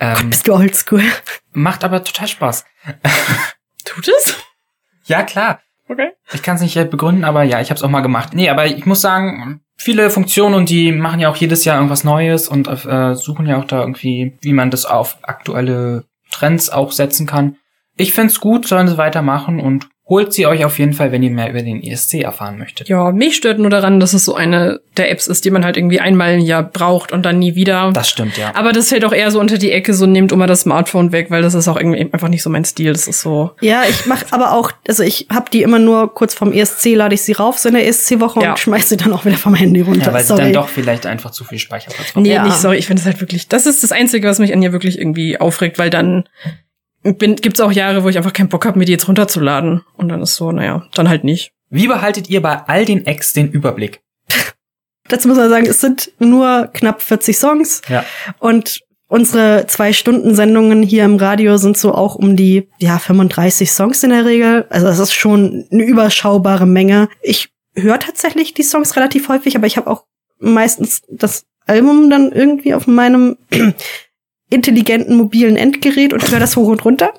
[0.00, 1.05] Ähm, Bist du oldschool?
[1.53, 2.64] macht aber total Spaß.
[3.85, 4.37] Tut es?
[5.05, 5.61] Ja, klar.
[5.87, 6.11] Okay.
[6.33, 8.35] Ich kann es nicht äh, begründen, aber ja, ich habe es auch mal gemacht.
[8.35, 12.03] Nee, aber ich muss sagen, viele Funktionen und die machen ja auch jedes Jahr irgendwas
[12.03, 16.90] Neues und äh, suchen ja auch da irgendwie, wie man das auf aktuelle Trends auch
[16.90, 17.57] setzen kann.
[18.00, 21.30] Ich find's gut, sollen sie weitermachen und holt sie euch auf jeden Fall, wenn ihr
[21.30, 22.88] mehr über den ESC erfahren möchtet.
[22.88, 25.76] Ja, mich stört nur daran, dass es so eine der Apps ist, die man halt
[25.76, 27.92] irgendwie einmal im Jahr braucht und dann nie wieder.
[27.94, 28.50] Das stimmt, ja.
[28.56, 31.30] aber das fällt auch eher so unter die Ecke, so nehmt immer das Smartphone weg,
[31.30, 32.92] weil das ist auch irgendwie einfach nicht so mein Stil.
[32.92, 33.52] Das ist so.
[33.60, 37.14] Ja, ich mach aber auch, also ich habe die immer nur kurz vorm ESC, lade
[37.14, 38.50] ich sie rauf, so in der ESC-Woche Ja.
[38.50, 40.06] und schmeiß sie dann auch wieder vom Handy runter.
[40.06, 40.42] Ja, weil sie Sorry.
[40.42, 42.22] dann doch vielleicht einfach zu viel Speicherplatz haben.
[42.22, 42.42] Nee, Ja.
[42.42, 44.72] nicht, sorry, ich finde es halt wirklich, das ist das Einzige, was mich an ihr
[44.72, 46.24] wirklich irgendwie aufregt, weil dann
[47.02, 49.82] bin, gibt's auch Jahre, wo ich einfach keinen Bock habe, mir die jetzt runterzuladen.
[49.96, 51.52] Und dann ist so, naja, dann halt nicht.
[51.70, 54.00] Wie behaltet ihr bei all den Acts den Überblick?
[55.08, 58.04] Dazu muss man sagen, es sind nur knapp 40 Songs Ja.
[58.38, 63.72] und unsere zwei Stunden Sendungen hier im Radio sind so auch um die ja 35
[63.72, 64.66] Songs in der Regel.
[64.70, 67.08] Also das ist schon eine überschaubare Menge.
[67.22, 70.04] Ich höre tatsächlich die Songs relativ häufig, aber ich habe auch
[70.38, 73.36] meistens das Album dann irgendwie auf meinem
[74.50, 77.14] intelligenten mobilen Endgerät und höre das hoch und runter.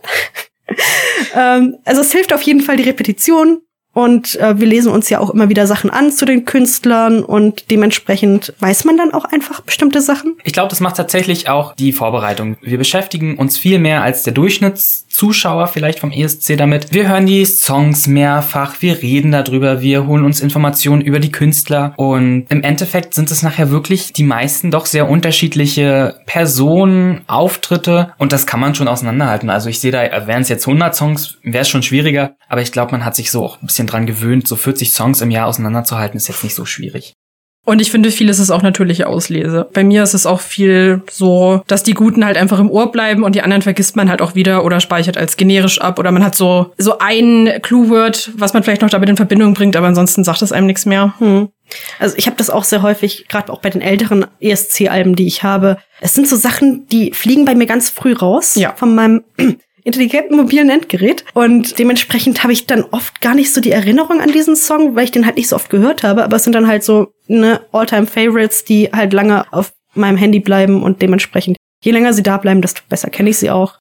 [1.35, 3.61] ähm, also es hilft auf jeden Fall die Repetition.
[3.93, 7.69] Und äh, wir lesen uns ja auch immer wieder Sachen an zu den Künstlern und
[7.71, 10.37] dementsprechend weiß man dann auch einfach bestimmte Sachen.
[10.45, 12.55] Ich glaube, das macht tatsächlich auch die Vorbereitung.
[12.61, 16.93] Wir beschäftigen uns viel mehr als der Durchschnittszuschauer vielleicht vom ESC damit.
[16.93, 21.93] Wir hören die Songs mehrfach, wir reden darüber, wir holen uns Informationen über die Künstler
[21.97, 28.31] und im Endeffekt sind es nachher wirklich die meisten doch sehr unterschiedliche Personen, Auftritte und
[28.31, 29.49] das kann man schon auseinanderhalten.
[29.49, 32.71] Also ich sehe da, wären es jetzt 100 Songs, wäre es schon schwieriger, aber ich
[32.71, 35.47] glaube, man hat sich so auch ein bisschen dran gewöhnt, so 40 Songs im Jahr
[35.47, 37.13] auseinanderzuhalten, ist jetzt nicht so schwierig.
[37.63, 39.69] Und ich finde, vieles ist auch natürliche Auslese.
[39.71, 43.23] Bei mir ist es auch viel so, dass die Guten halt einfach im Ohr bleiben
[43.23, 46.23] und die anderen vergisst man halt auch wieder oder speichert als generisch ab oder man
[46.23, 50.23] hat so, so ein Clue-Word, was man vielleicht noch damit in Verbindung bringt, aber ansonsten
[50.23, 51.13] sagt es einem nichts mehr.
[51.19, 51.49] Hm.
[51.99, 55.43] Also ich habe das auch sehr häufig, gerade auch bei den älteren ESC-Alben, die ich
[55.43, 55.77] habe.
[55.99, 58.73] Es sind so Sachen, die fliegen bei mir ganz früh raus Ja.
[58.75, 59.23] von meinem
[59.83, 61.25] intelligenten mobilen Endgerät.
[61.33, 65.05] Und dementsprechend habe ich dann oft gar nicht so die Erinnerung an diesen Song, weil
[65.05, 66.23] ich den halt nicht so oft gehört habe.
[66.23, 70.83] Aber es sind dann halt so ne All-Time-Favorites, die halt lange auf meinem Handy bleiben
[70.83, 73.79] und dementsprechend, je länger sie da bleiben, desto besser kenne ich sie auch.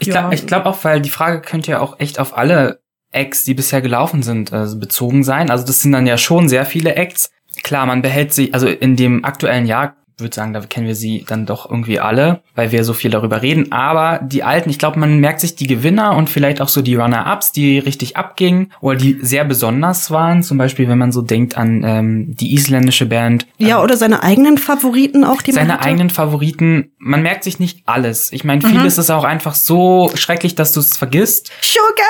[0.00, 0.20] Ich Ja.
[0.20, 2.80] glaube ich glaub auch, weil die Frage könnte ja auch echt auf alle
[3.12, 5.50] Acts, die bisher gelaufen sind, äh, bezogen sein.
[5.50, 7.30] Also das sind dann ja schon sehr viele Acts.
[7.62, 11.24] Klar, man behält sie, also in dem aktuellen Jahr, würde sagen, da kennen wir sie
[11.28, 13.72] dann doch irgendwie alle, weil wir so viel darüber reden.
[13.72, 16.94] Aber die alten, ich glaube, man merkt sich die Gewinner und vielleicht auch so die
[16.94, 20.42] Runner-Ups, die richtig abgingen oder die sehr besonders waren.
[20.42, 23.46] Zum Beispiel, wenn man so denkt an ähm, die isländische Band.
[23.58, 26.92] Ja, oder seine eigenen Favoriten auch, die man seine eigenen Favoriten.
[26.98, 28.32] Man merkt sich nicht alles.
[28.32, 31.50] Ich meine, vieles ist auch einfach so schrecklich, dass du es vergisst.
[31.60, 32.06] Sugar!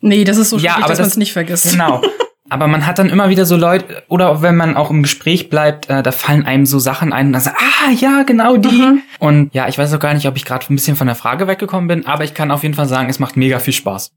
[0.00, 1.70] Nee, das ist so Ja, schwierig, aber dass man das- es nicht vergisst.
[1.70, 2.02] Genau.
[2.54, 5.90] Aber man hat dann immer wieder so Leute, oder wenn man auch im Gespräch bleibt,
[5.90, 8.68] äh, da fallen einem so Sachen ein und dann sagt, ah ja, genau die.
[8.68, 9.02] Mhm.
[9.18, 11.48] Und ja, ich weiß auch gar nicht, ob ich gerade ein bisschen von der Frage
[11.48, 14.12] weggekommen bin, aber ich kann auf jeden Fall sagen, es macht mega viel Spaß.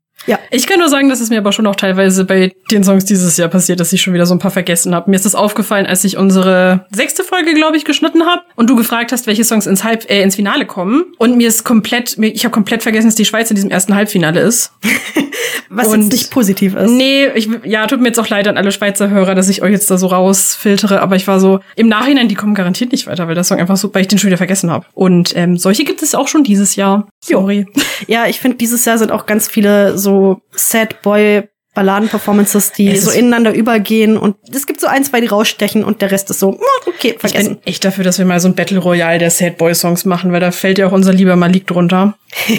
[0.52, 3.38] Ich kann nur sagen, dass es mir aber schon auch teilweise bei den Songs dieses
[3.38, 5.10] Jahr passiert, dass ich schon wieder so ein paar vergessen habe.
[5.10, 8.76] Mir ist das aufgefallen, als ich unsere sechste Folge, glaube ich, geschnitten habe und du
[8.76, 11.06] gefragt hast, welche Songs ins Halb äh, ins Finale kommen.
[11.18, 13.96] Und mir ist komplett, mir, ich habe komplett vergessen, dass die Schweiz in diesem ersten
[13.96, 14.72] Halbfinale ist.
[15.70, 16.92] Was Und- jetzt nicht positiv ist.
[16.92, 19.72] Nee, ich, ja, tut mir jetzt auch leid an alle Schweizer Hörer, dass ich euch
[19.72, 23.28] jetzt da so rausfiltere, aber ich war so, im Nachhinein, die kommen garantiert nicht weiter,
[23.28, 24.86] weil das Song einfach so, weil ich den schon wieder vergessen habe.
[24.94, 27.08] Und ähm, solche gibt es auch schon dieses Jahr.
[27.24, 27.66] Sorry.
[28.08, 30.17] Ja, ich finde, dieses Jahr sind auch ganz viele so
[30.56, 31.44] Sad Boy
[31.76, 36.10] Balladen-Performances, die so ineinander übergehen und es gibt so ein, zwei, die rausstechen und der
[36.10, 37.58] Rest ist so, "Ah, okay, Ich vergessen.
[37.58, 40.32] bin echt dafür, dass wir mal so ein Battle Royale der Sad Boy Songs machen,
[40.32, 42.18] weil da fällt ja auch unser lieber Malik drunter.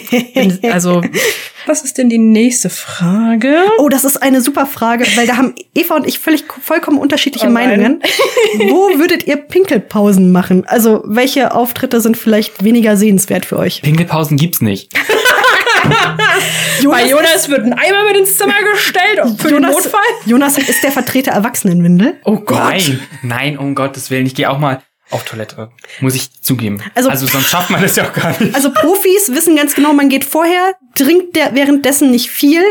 [0.70, 1.02] Also,
[1.66, 3.56] was ist denn die nächste Frage?
[3.78, 7.48] Oh, das ist eine super Frage, weil da haben Eva und ich völlig vollkommen unterschiedliche
[7.48, 7.50] Oh.
[7.50, 8.00] Meinungen.
[8.68, 10.64] Wo würdet ihr Pinkelpausen machen?
[10.66, 13.82] Also, welche Auftritte sind vielleicht weniger sehenswert für euch?
[13.82, 14.92] Pinkelpausen gibt's nicht.
[16.90, 20.00] Bei Jonas wird ein Eimer mit ins Zimmer gestellt für den Notfall.
[20.26, 22.16] Jonas ist der Vertreter Erwachsenenwindel.
[22.24, 22.58] Oh Gott.
[22.58, 24.26] Nein, nein, um Gottes Willen.
[24.26, 25.70] Ich gehe auch mal auf Toilette.
[26.00, 26.80] Muss ich zugeben.
[26.94, 28.54] Also- Also, sonst schafft man das ja auch gar nicht.
[28.54, 32.62] Also Profis wissen ganz genau, man geht vorher, trinkt der währenddessen nicht viel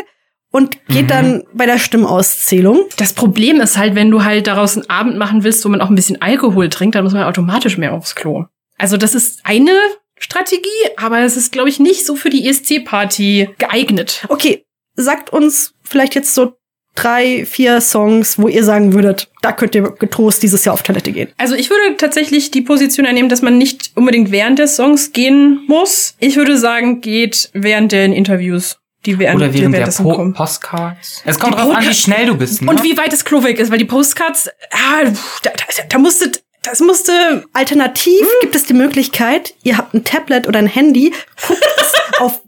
[0.51, 1.07] und geht Mhm.
[1.07, 2.85] dann bei der Stimmauszählung.
[2.97, 5.89] Das Problem ist halt, wenn du halt daraus einen Abend machen willst, wo man auch
[5.89, 8.45] ein bisschen Alkohol trinkt, dann muss man automatisch mehr aufs Klo.
[8.77, 9.71] Also das ist eine
[10.19, 14.25] Strategie, aber es ist, glaube ich, nicht so für die ESC-Party geeignet.
[14.29, 14.63] Okay,
[14.95, 16.53] sagt uns vielleicht jetzt so
[16.95, 21.11] drei, vier Songs, wo ihr sagen würdet, da könnt ihr getrost dieses Jahr auf Toilette
[21.11, 21.29] gehen.
[21.37, 25.63] Also ich würde tatsächlich die Position einnehmen, dass man nicht unbedingt während des Songs gehen
[25.67, 26.15] muss.
[26.19, 30.33] Ich würde sagen, geht während den Interviews, die während, Oder die während der po kommen.
[30.33, 31.21] Postcards.
[31.23, 32.63] Es kommt Die drauf an, wie Podcast- schnell du bist.
[32.63, 32.71] Ne?
[32.71, 35.03] Und wie weit das Klo weg ist, weil die Postcards, ah,
[35.43, 36.31] da, da, da musste,
[36.69, 38.27] das musste Alternativ Hm.
[38.41, 41.13] gibt es die Möglichkeit, ihr habt ein Tablet oder ein Handy,
[41.47, 42.41] guckt es auf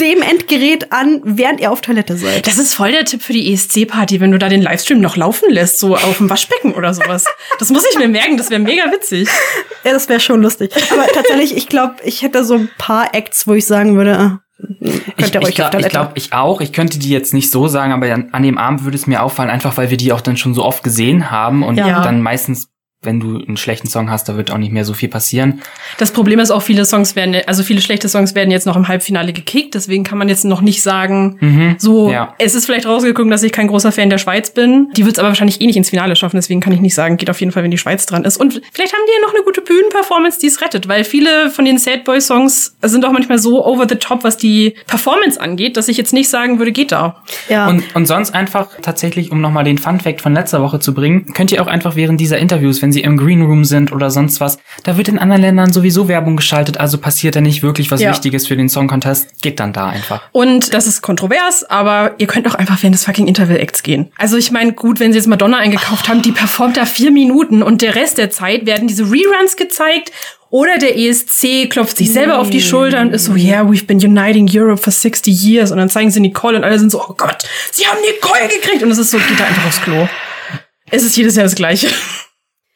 [0.00, 2.46] dem Endgerät an, während ihr auf Toilette seid.
[2.46, 5.48] Das ist voll der Tipp für die ESC-Party, wenn du da den Livestream noch laufen
[5.50, 7.24] lässt, so auf dem Waschbecken oder sowas.
[7.60, 9.28] Das muss ich mir merken, das wäre mega witzig.
[9.84, 10.72] Ja, das wäre schon lustig.
[10.90, 14.40] Aber tatsächlich, ich glaube, ich hätte so ein paar Acts, wo ich sagen würde, ah,
[14.58, 16.60] könnt Ich, ihr ich glaube, ich, glaub, ich auch.
[16.60, 19.22] Ich könnte die jetzt nicht so sagen, aber an, an dem Abend würde es mir
[19.22, 22.00] auffallen, einfach weil wir die auch dann schon so oft gesehen haben und Ja.
[22.02, 22.70] dann meistens,
[23.04, 25.60] wenn du einen schlechten Song hast, da wird auch nicht mehr so viel passieren.
[25.98, 28.86] Das Problem ist auch, viele Songs werden, also viele schlechte Songs werden jetzt noch im
[28.86, 31.74] Halbfinale gekickt, deswegen kann man jetzt noch nicht sagen, Mhm.
[31.78, 32.34] so, Ja.
[32.38, 34.88] es ist vielleicht rausgekommen, dass ich kein großer Fan der Schweiz bin.
[34.96, 37.16] Die wird es aber wahrscheinlich eh nicht ins Finale schaffen, deswegen kann ich nicht sagen,
[37.16, 38.36] geht auf jeden Fall, wenn die Schweiz dran ist.
[38.36, 41.64] Und vielleicht haben die ja noch eine gute Bühnenperformance, die es rettet, weil viele von
[41.64, 45.76] den Sad Boy Songs sind auch manchmal so over the top, was die Performance angeht,
[45.76, 47.22] dass ich jetzt nicht sagen würde, geht da.
[47.48, 47.66] ja.
[47.68, 51.32] Und, und sonst einfach tatsächlich, um nochmal den Fun Fact von letzter Woche zu bringen,
[51.34, 54.40] könnt ihr auch einfach während dieser Interviews, wenn sie im Green Room sind oder sonst
[54.40, 58.00] was, da wird in anderen Ländern sowieso Werbung geschaltet, also passiert da nicht wirklich was
[58.00, 58.10] Ja.
[58.10, 60.22] Wichtiges für den Song Contest, geht dann da einfach.
[60.32, 64.12] Und das ist kontrovers, aber ihr könnt auch einfach während des fucking Interval Acts gehen.
[64.18, 67.62] Also ich meine, gut, wenn sie jetzt Madonna eingekauft haben, die performt da vier Minuten
[67.62, 70.12] und der Rest der Zeit werden diese Reruns gezeigt
[70.50, 73.98] oder der ESC klopft sich selber auf die Schulter und ist so, yeah, we've been
[73.98, 75.70] uniting Europe for 60 years.
[75.70, 77.38] Und dann zeigen sie Nicole und alle sind so, oh Gott,
[77.70, 78.82] sie haben Nicole gekriegt.
[78.82, 80.06] Und es ist so, geht da einfach aufs Klo.
[80.90, 81.88] Es ist jedes Jahr das Gleiche.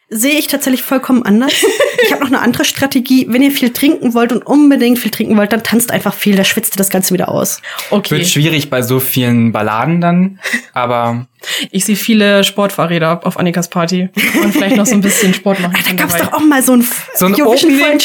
[0.09, 1.53] Sehe ich tatsächlich vollkommen anders.
[2.03, 3.27] Ich habe noch eine andere Strategie.
[3.29, 6.45] Wenn ihr viel trinken wollt und unbedingt viel trinken wollt, dann tanzt einfach viel, da
[6.45, 7.63] schwitzt ihr das Ganze wieder aus.
[7.91, 8.19] Okay.
[8.19, 10.39] Wird schwierig bei so vielen Balladen dann,
[10.73, 11.27] aber
[11.71, 14.09] Ich sehe viele Sportfahrräder auf Annikas Party.
[14.43, 15.75] Und vielleicht noch so ein bisschen Sport machen.
[15.87, 16.27] Da gab's dabei.
[16.27, 17.73] doch auch mal so ein, So ein Eurovision.
[17.81, 17.99] Nein,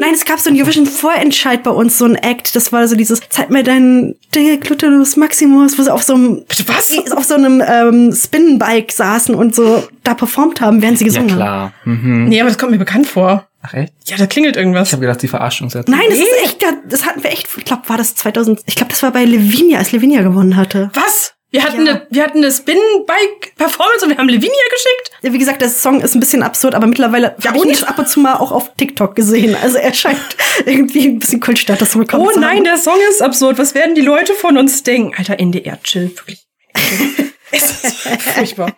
[0.00, 2.54] nein, es gab so ein Eurovision Vorentscheid bei uns, so ein Act.
[2.54, 6.44] Das war so dieses, zeig mir deinen Dinge Gluteus Maximus, wo sie auf so einem,
[6.66, 7.12] was?
[7.12, 11.30] auf so einem ähm, Spinnenbike saßen und so da performt haben, während sie ja gesungen
[11.30, 11.36] haben.
[11.36, 11.72] klar.
[11.84, 12.26] Mhm.
[12.28, 13.46] Nee, aber das kommt mir bekannt vor.
[13.62, 13.92] Ach echt?
[14.06, 14.88] Ja, da klingelt irgendwas.
[14.88, 15.88] Ich habe gedacht, sie verarscht uns jetzt.
[15.88, 18.90] Nein, das ist echt, das hatten wir echt, ich glaube, war das 2000, ich glaube,
[18.90, 20.90] das war bei Lavinia, als Lavinia gewonnen hatte.
[20.94, 21.32] Was?
[21.56, 21.92] Wir hatten, Ja.
[21.92, 25.10] eine, wir hatten eine Spin-Bike-Performance und wir haben Lavinia geschickt.
[25.22, 27.98] Ja, wie gesagt, der Song ist ein bisschen absurd, aber mittlerweile habe ich ihn ab
[27.98, 29.56] und zu mal auch auf TikTok gesehen.
[29.62, 30.18] Also er scheint
[30.66, 33.56] irgendwie ein bisschen Kultstatus bekommen Oh zu nein, der Song ist absurd.
[33.58, 35.14] Was werden die Leute von uns denken?
[35.16, 36.46] Alter, NDR, chill, wirklich.
[37.52, 38.76] es ist furchtbar.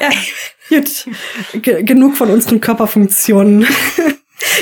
[0.00, 0.10] Ja,
[0.68, 1.06] gut.
[1.62, 3.68] Ge genug von unseren Körperfunktionen.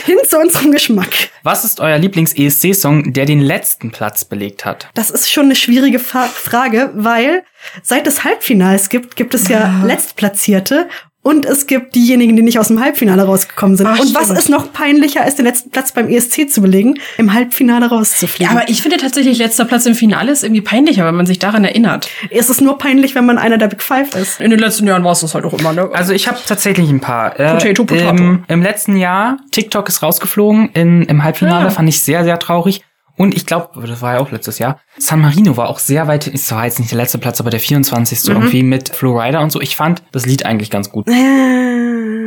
[0.04, 1.30] Hin zu unserem Geschmack.
[1.42, 4.88] Was ist euer Lieblings-ESC-Song, der den letzten Platz belegt hat?
[4.94, 7.44] Das ist schon eine schwierige Fa Frage, weil
[7.82, 10.88] seit es Halbfinals gibt, gibt es ja Letztplatzierte
[11.24, 13.88] und es gibt diejenigen, die nicht aus dem Halbfinale rausgekommen sind.
[13.88, 14.38] Ach, und was stimmt.
[14.38, 18.54] ist noch peinlicher, als den letzten Platz beim ESC zu belegen, im Halbfinale Ja, rauszufliegen?
[18.56, 21.64] aber ich finde tatsächlich, letzter Platz im Finale ist irgendwie peinlicher, wenn man sich daran
[21.64, 22.08] erinnert.
[22.30, 24.40] es ist nur peinlich, wenn man einer der Big Five ist.
[24.40, 25.88] In den letzten Jahren war es das halt auch immer, ne?
[25.92, 27.40] Also ich habe tatsächlich ein paar.
[27.40, 28.16] Äh, Potato, Potato.
[28.22, 31.70] Im, Im letzten Jahr, TikTok ist rausgeflogen in, im Halbfinale, Ja.
[31.70, 32.82] fand ich sehr, sehr traurig.
[33.16, 36.26] Und ich glaube, das war ja auch letztes Jahr, San Marino war auch sehr weit,
[36.26, 38.24] es war jetzt nicht der letzte Platz, aber der 24.
[38.24, 38.30] Mhm.
[38.32, 39.60] irgendwie mit Flowrider und so.
[39.60, 41.06] Ich fand das Lied eigentlich ganz gut.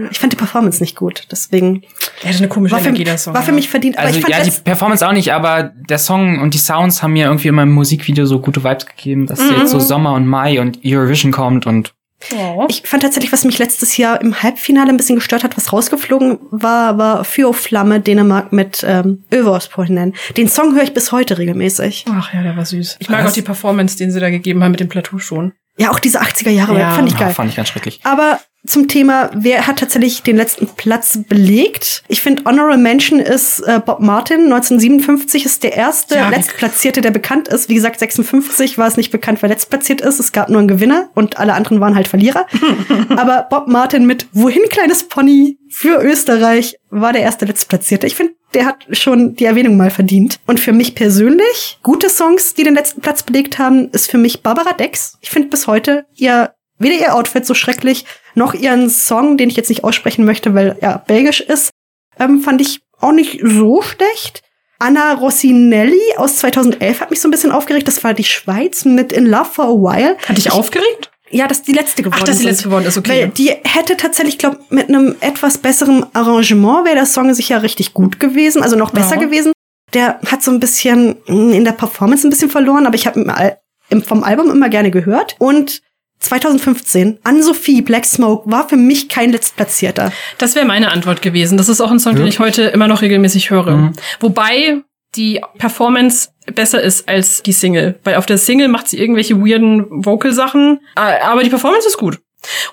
[0.10, 1.82] Ich fand die Performance nicht gut, deswegen
[2.24, 3.34] Der hatte eine komische war für, Energie, der Song.
[3.34, 3.98] war für mich verdient.
[3.98, 7.04] Aber Also ich fand ja, die Performance auch nicht, aber der Song und die Sounds
[7.04, 9.56] haben mir irgendwie immer im Musikvideo so gute Vibes gegeben, dass Mhm.
[9.60, 11.94] jetzt so Sommer und Mai und Eurovision kommt und
[12.36, 12.66] Oh.
[12.68, 16.40] Ich fand tatsächlich, was mich letztes Jahr im Halbfinale ein bisschen gestört hat, was rausgeflogen
[16.50, 20.16] war, war Für Flamme Dänemark mit ähm, Överspornen.
[20.36, 22.06] Den Song höre ich bis heute regelmäßig.
[22.12, 22.98] Ach ja, der war süß.
[23.00, 23.32] Ich mag Was?
[23.32, 25.54] auch die Performance, den sie da gegeben haben mit dem Plateau schon.
[25.78, 26.92] Ja, auch diese 80er Jahre, Ja.
[26.92, 27.34] fand ich geil.
[27.34, 28.00] fand ich ganz schrecklich.
[28.04, 32.04] Aber zum Thema, wer hat tatsächlich den letzten Platz belegt?
[32.08, 34.44] Ich finde, Honorable Mention ist äh, Bob Martin.
[34.52, 37.70] 1957 ist der erste Ja, Letztplatzierte, der bekannt ist.
[37.70, 40.20] Wie gesagt, 56 war es nicht bekannt, wer letztplatziert ist.
[40.20, 42.46] Es gab nur einen Gewinner und alle anderen waren halt Verlierer.
[43.10, 48.08] Aber Bob Martin mit Wohin, kleines Pony für Österreich war der erste Letztplatzierte.
[48.08, 50.40] Ich finde, der hat schon die Erwähnung mal verdient.
[50.48, 54.42] Und für mich persönlich, gute Songs, die den letzten Platz belegt haben, ist für mich
[54.42, 55.18] Barbara Dex.
[55.22, 59.56] Ich finde bis heute ihr, weder ihr Outfit so schrecklich, noch ihren Song, den ich
[59.56, 61.72] jetzt nicht aussprechen möchte, weil er belgisch ist,
[62.20, 64.42] ähm, fand ich auch nicht so schlecht.
[64.80, 67.88] Anna Rossinelli aus 2011 hat mich so ein bisschen aufgeregt.
[67.88, 70.18] Das war die Schweiz mit In Love for a While.
[70.28, 71.12] Hat dich aufgeregt?
[71.30, 72.20] Ja, das ist die letzte geworden.
[72.22, 73.10] Ach, dass die letzte geworden ist, okay.
[73.24, 77.94] Weil die hätte tatsächlich, glaube mit einem etwas besseren Arrangement wäre der Song sicher richtig
[77.94, 79.22] gut gewesen, also noch besser Ja.
[79.22, 79.52] gewesen.
[79.94, 83.58] Der hat so ein bisschen mh, in der Performance ein bisschen verloren, aber ich habe
[84.06, 85.36] vom Album immer gerne gehört.
[85.40, 85.82] Und
[86.20, 90.12] 2015, Anne-Sophie Black Smoke war für mich kein Letztplatzierter.
[90.38, 91.58] Das wäre meine Antwort gewesen.
[91.58, 93.76] Das ist auch ein Song, den ich heute immer noch regelmäßig höre.
[93.76, 93.94] Mhm.
[94.20, 94.82] Wobei
[95.16, 98.00] die Performance besser ist als die Single.
[98.04, 102.20] Weil auf der Single macht sie irgendwelche weirden Vocal-Sachen, äh, aber die Performance ist gut.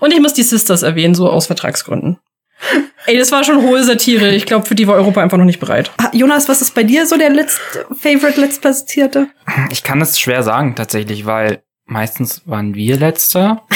[0.00, 2.18] Und ich muss die Sisters erwähnen, so aus Vertragsgründen.
[3.06, 4.34] Ey, das war schon hohe Satire.
[4.34, 5.90] Ich glaube, für die war Europa einfach noch nicht bereit.
[5.98, 7.60] Ah, Jonas, was ist bei dir so der letzt
[7.98, 9.28] Favorite Letztplatzierte?
[9.70, 13.62] Ich kann das schwer sagen tatsächlich, weil meistens waren wir letzter.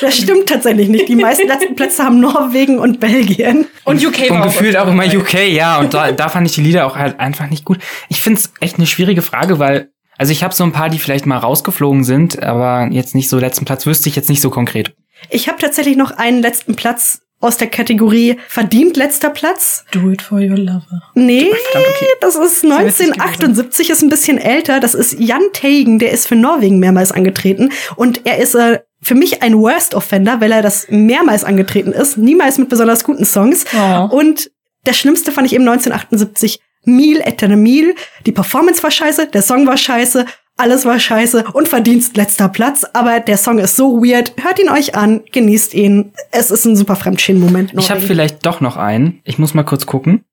[0.00, 1.08] Das stimmt tatsächlich nicht.
[1.08, 3.66] Die meisten letzten Plätze haben Norwegen und Belgien.
[3.84, 5.18] Und UK Und war gefühlt auch immer dabei.
[5.18, 5.78] UK, ja.
[5.78, 7.78] Und da, da fand ich die Lieder auch halt einfach nicht gut.
[8.08, 11.26] Ich find's echt eine schwierige Frage, weil, also ich habe so ein paar, die vielleicht
[11.26, 14.94] mal rausgeflogen sind, aber jetzt nicht so letzten Platz, wüsste ich jetzt nicht so konkret.
[15.28, 19.84] Ich habe tatsächlich noch einen letzten Platz aus der Kategorie verdient letzter Platz.
[19.92, 21.02] Do it for your lover.
[21.14, 22.06] Nee, Verdammt, okay.
[22.20, 24.78] das ist Sehr witzig 1978, ist ein bisschen älter.
[24.78, 27.70] Das ist Jan Teigen, der ist für Norwegen mehrmals angetreten.
[27.96, 32.18] Und er ist äh, für mich ein Worst Offender, weil er das mehrmals angetreten ist.
[32.18, 33.64] Niemals mit besonders guten Songs.
[33.74, 34.08] Oh.
[34.14, 34.50] Und
[34.84, 36.60] das Schlimmste fand ich eben 1978.
[36.84, 37.94] Mil et Mil.
[38.24, 40.24] Die Performance war scheiße, der Song war scheiße,
[40.60, 42.84] alles war scheiße und verdienst letzter Platz.
[42.92, 44.34] Aber der Song ist so weird.
[44.40, 46.12] Hört ihn euch an, genießt ihn.
[46.30, 47.72] Es ist ein super Fremdschämen-Moment.
[47.78, 49.20] Ich habe vielleicht doch noch einen.
[49.24, 50.24] Ich muss mal kurz gucken.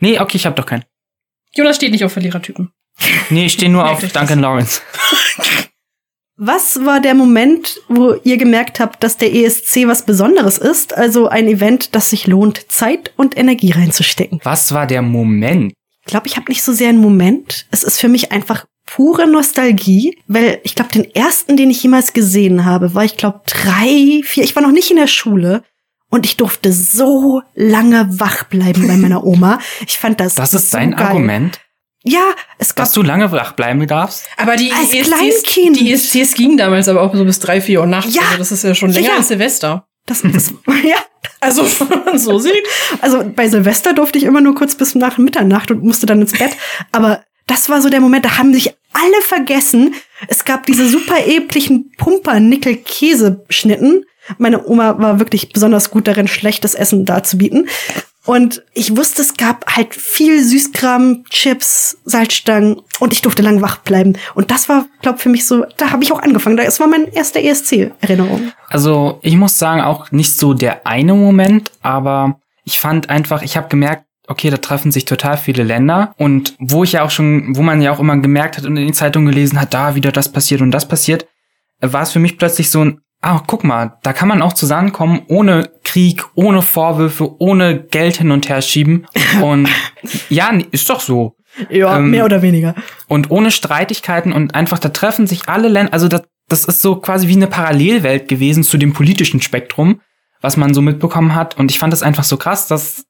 [0.00, 0.84] Nee, okay, ich habe doch keinen.
[1.54, 2.70] Jonas steht nicht auf Verlierertypen.
[3.30, 4.00] Nee, ich stehe nur auf.
[4.00, 4.80] Duncan Lawrence.
[6.36, 10.96] Was war der Moment, wo ihr gemerkt habt, dass der ESC was Besonderes ist?
[10.96, 14.40] Also ein Event, das sich lohnt, Zeit und Energie reinzustecken.
[14.44, 15.72] Was war der Moment?
[16.00, 17.66] Ich glaube, ich habe nicht so sehr einen Moment.
[17.70, 22.12] Es ist für mich einfach pure Nostalgie, weil ich glaube, den ersten, den ich jemals
[22.12, 24.44] gesehen habe, war ich glaube drei, vier.
[24.44, 25.62] Ich war noch nicht in der Schule.
[26.10, 29.58] Und ich durfte so lange wach bleiben bei meiner Oma.
[29.86, 30.34] Ich fand das.
[30.36, 31.06] Das ist so dein geil.
[31.08, 31.60] Argument,
[32.02, 32.22] Ja,
[32.56, 34.24] es gab dass du lange wach bleiben darfst?
[34.38, 35.78] Aber die Als Kleinkind.
[35.78, 38.14] die ESCs gingen damals aber auch so bis drei, vier Uhr nachts.
[38.14, 38.22] Ja.
[38.22, 39.16] Also das ist ja schon länger ja.
[39.16, 39.86] als Silvester.
[40.06, 40.96] das, das ja,
[41.40, 41.66] Also,
[42.16, 42.66] so sieht.
[43.02, 46.32] Also bei Silvester durfte ich immer nur kurz bis nach Mitternacht und musste dann ins
[46.32, 46.56] Bett.
[46.90, 49.96] Aber das war so der Moment, da haben sich alle vergessen.
[50.28, 54.04] Es gab diese super ekligen Pumpernickel-Käseschnitten.
[54.38, 57.68] Meine Oma war wirklich besonders gut darin, schlechtes Essen darzubieten.
[58.26, 63.78] Und ich wusste, es gab halt viel Süßkram, Chips, Salzstangen und ich durfte lang wach
[63.78, 64.18] bleiben.
[64.34, 66.58] Und das war, glaube für mich so, da habe ich auch angefangen.
[66.58, 68.52] Das war mein erster ESC-Erinnerung.
[68.68, 73.56] Also ich muss sagen, auch nicht so der eine Moment, aber ich fand einfach, ich
[73.56, 77.56] habe gemerkt, okay, da treffen sich total viele Länder und wo ich ja auch schon,
[77.56, 80.12] wo man ja auch immer gemerkt hat und in den Zeitungen gelesen hat, da wieder
[80.12, 81.26] das passiert und das passiert,
[81.80, 85.22] war es für mich plötzlich so ein, ah, guck mal, da kann man auch zusammenkommen,
[85.28, 89.06] ohne Krieg, ohne Vorwürfe, ohne Geld hin und her schieben.
[89.42, 89.68] Und
[90.28, 91.34] ja, ist doch so.
[91.70, 92.74] Ja, Ähm, mehr oder weniger.
[93.08, 96.96] Und ohne Streitigkeiten und einfach, da treffen sich alle Länder, also das, das ist so
[96.96, 100.00] quasi wie eine Parallelwelt gewesen zu dem politischen Spektrum,
[100.40, 101.58] was man so mitbekommen hat.
[101.58, 103.04] Und ich fand das einfach so krass, dass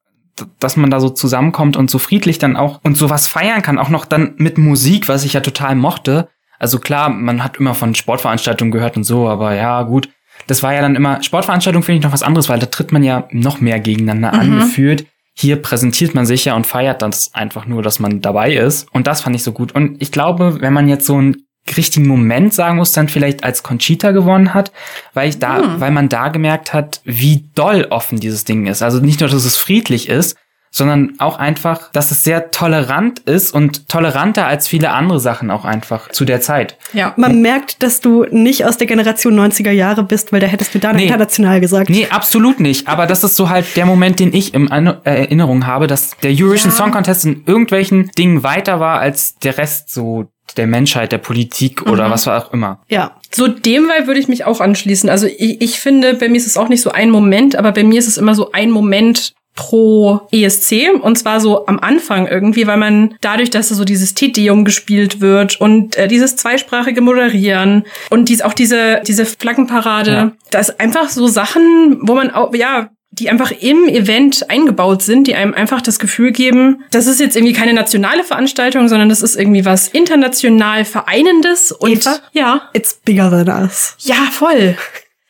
[0.61, 3.89] dass man da so zusammenkommt und so friedlich dann auch und sowas feiern kann, auch
[3.89, 6.29] noch dann mit Musik, was ich ja total mochte.
[6.59, 10.09] Also klar, man hat immer von Sportveranstaltungen gehört und so, aber ja, gut.
[10.47, 13.03] Das war ja dann immer, Sportveranstaltungen finde ich noch was anderes, weil da tritt man
[13.03, 14.41] ja noch mehr gegeneinander Mhm.
[14.41, 15.07] angefühlt.
[15.35, 18.89] Hier präsentiert man sich ja und feiert das einfach nur, dass man dabei ist.
[18.93, 19.73] Und das fand ich so gut.
[19.73, 21.37] Und ich glaube, wenn man jetzt so einen
[21.77, 24.73] richtigen Moment sagen muss, dann vielleicht als Conchita gewonnen hat,
[25.15, 25.81] weil ich da, Hm.
[25.81, 28.83] weil man da gemerkt hat, wie doll offen dieses Ding ist.
[28.83, 30.37] Also nicht nur, dass es friedlich ist,
[30.71, 35.65] sondern auch einfach, dass es sehr tolerant ist und toleranter als viele andere Sachen auch
[35.65, 36.77] einfach zu der Zeit.
[36.93, 37.15] Ja.
[37.17, 40.79] Man merkt, dass du nicht aus der Generation 90er Jahre bist, weil da hättest du
[40.79, 41.05] da Nee.
[41.05, 41.89] international gesagt.
[41.89, 42.87] Nee, absolut nicht.
[42.87, 46.33] Aber das ist so halt der Moment, den ich in äh, Erinnerung habe, dass der
[46.33, 46.77] Eurovision Ja.
[46.77, 51.83] Song Contest in irgendwelchen Dingen weiter war als der Rest so der Menschheit, der Politik
[51.91, 52.81] oder was auch immer.
[52.89, 53.13] Ja.
[53.31, 55.09] So dem Vibe würde ich mich auch anschließen.
[55.11, 57.85] Also ich, ich finde, bei mir ist es auch nicht so ein Moment, aber bei
[57.85, 62.69] mir ist es immer so ein Moment pro ESC und zwar so am Anfang irgendwie,
[62.69, 68.29] weil man dadurch, dass so dieses Tedeum gespielt wird und äh, dieses zweisprachige Moderieren und
[68.29, 70.33] dies, auch diese diese Flaggenparade, Ja.
[70.53, 75.35] das einfach so Sachen, wo man auch ja die einfach im Event eingebaut sind, die
[75.35, 79.37] einem einfach das Gefühl geben, das ist jetzt irgendwie keine nationale Veranstaltung, sondern das ist
[79.37, 82.19] irgendwie was international Vereinendes und Eva?
[82.33, 83.95] ja, It's bigger than us.
[83.99, 84.77] ja, voll.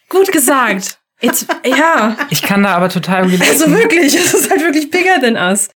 [0.09, 0.99] Gut gesagt.
[1.20, 2.16] Jetzt, ja.
[2.30, 3.43] Ich kann da aber total relaten.
[3.43, 5.68] Also wirklich, es ist halt wirklich bigger than us.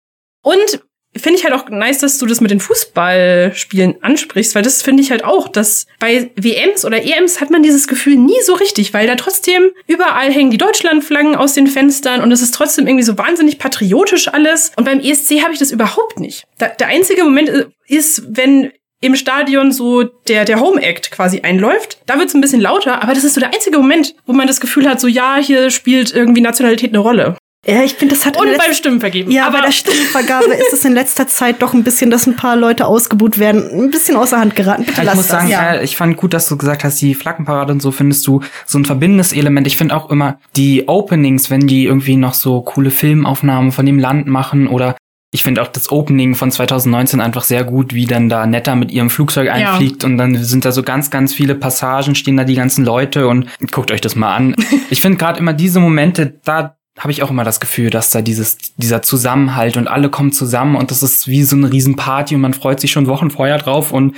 [0.44, 0.82] Und
[1.16, 5.04] finde ich halt auch nice, dass du das mit den Fußballspielen ansprichst, weil das finde
[5.04, 8.94] ich halt auch, dass bei WMs oder EMs hat man dieses Gefühl nie so richtig,
[8.94, 13.04] weil da trotzdem überall hängen die Deutschlandflaggen aus den Fenstern und es ist trotzdem irgendwie
[13.04, 14.72] so wahnsinnig patriotisch alles.
[14.78, 16.46] Und beim ESC habe ich das überhaupt nicht.
[16.58, 21.98] Da, der einzige Moment ist, wenn im Stadion so der, der Home Act quasi einläuft.
[22.06, 24.62] Da wird's ein bisschen lauter, aber das ist so der einzige Moment, wo man das
[24.62, 27.36] Gefühl hat, so ja, hier spielt irgendwie Nationalität eine Rolle.
[27.68, 29.32] Ja, ich finde, das hat Und letzter- beim Stimmenvergeben.
[29.32, 32.36] Ja, aber bei der Stimmenvergabe ist es in letzter Zeit doch ein bisschen, dass ein
[32.36, 33.70] paar Leute ausgebuht werden.
[33.72, 34.84] Ein bisschen außer Hand geraten.
[34.86, 35.78] Bitte Ich lass muss sagen, das.
[35.78, 38.80] äh, ich fand gut, dass du gesagt hast, die Flaggenparade und so findest du so
[38.80, 39.68] ein verbindendes Element.
[39.68, 44.00] Ich finde auch immer die Openings, wenn die irgendwie noch so coole Filmaufnahmen von dem
[44.00, 44.96] Land machen oder
[45.34, 48.92] ich finde auch das Opening von 2019 einfach sehr gut, wie dann da Netta mit
[48.92, 52.56] ihrem Flugzeug einfliegt und dann sind da so ganz, ganz viele Passagen, stehen da die
[52.56, 54.56] ganzen Leute und guckt euch das mal an.
[54.90, 58.22] ich finde gerade immer diese Momente, da habe ich auch immer das Gefühl, dass da
[58.22, 62.42] dieses, dieser Zusammenhalt und alle kommen zusammen und das ist wie so eine Riesenparty und
[62.42, 64.16] man freut sich schon Wochen vorher drauf und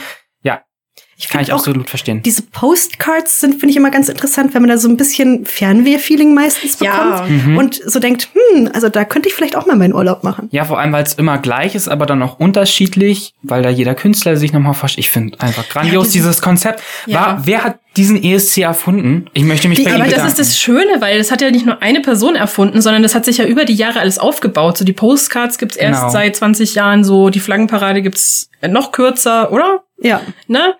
[1.17, 2.21] Ich kann ich auch absolut verstehen.
[2.23, 6.33] Diese Postcards sind, finde ich, immer ganz interessant, wenn man da so ein bisschen Fernweh-Feeling
[6.33, 6.91] meistens Ja.
[6.91, 7.57] bekommt Mhm.
[7.57, 10.49] und so denkt, hm, also da könnte ich vielleicht auch mal meinen Urlaub machen.
[10.51, 13.95] Ja, vor allem, weil es immer gleich ist, aber dann auch unterschiedlich, weil da jeder
[13.95, 14.97] Künstler sich nochmal forscht.
[14.97, 16.81] Ich finde einfach grandios dieses- dieses Konzept.
[17.05, 17.19] Ja.
[17.19, 19.27] War, wer hat diesen ESC erfunden?
[19.33, 20.31] Ich möchte mich Die- bei ihm Aber das bedanken.
[20.31, 23.25] ist das Schöne, weil das hat ja nicht nur eine Person erfunden, sondern das hat
[23.25, 24.77] sich ja über die Jahre alles aufgebaut.
[24.77, 26.11] So die Postcards gibt's erst Genau.
[26.11, 29.83] seit 20 Jahren, so die Flaggenparade gibt's noch kürzer, oder?
[30.01, 30.21] Ja.
[30.47, 30.73] Ne?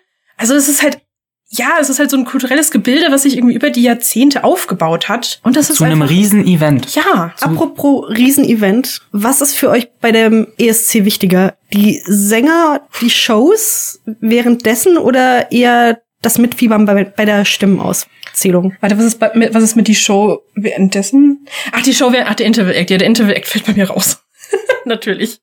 [0.44, 1.00] Also es ist halt,
[1.48, 5.08] ja, es ist halt so ein kulturelles Gebilde, was sich irgendwie über die Jahrzehnte aufgebaut
[5.08, 5.40] hat.
[5.42, 6.94] Und das ist Zu einem Riesen-Event.
[6.96, 11.56] Ja, Apropos Riesenevent, was ist für euch bei dem ESC wichtiger?
[11.72, 18.76] Die Sänger, die Shows währenddessen oder eher das Mitfiebern bei, bei der Stimmenauszählung?
[18.82, 21.48] Warte, was ist, bei, mit, was ist mit die Show währenddessen?
[21.72, 22.90] Ach, die Show während, ach, der Interval Act.
[22.90, 24.22] Ja, der Interval Act fällt bei mir raus.
[24.84, 25.40] Natürlich.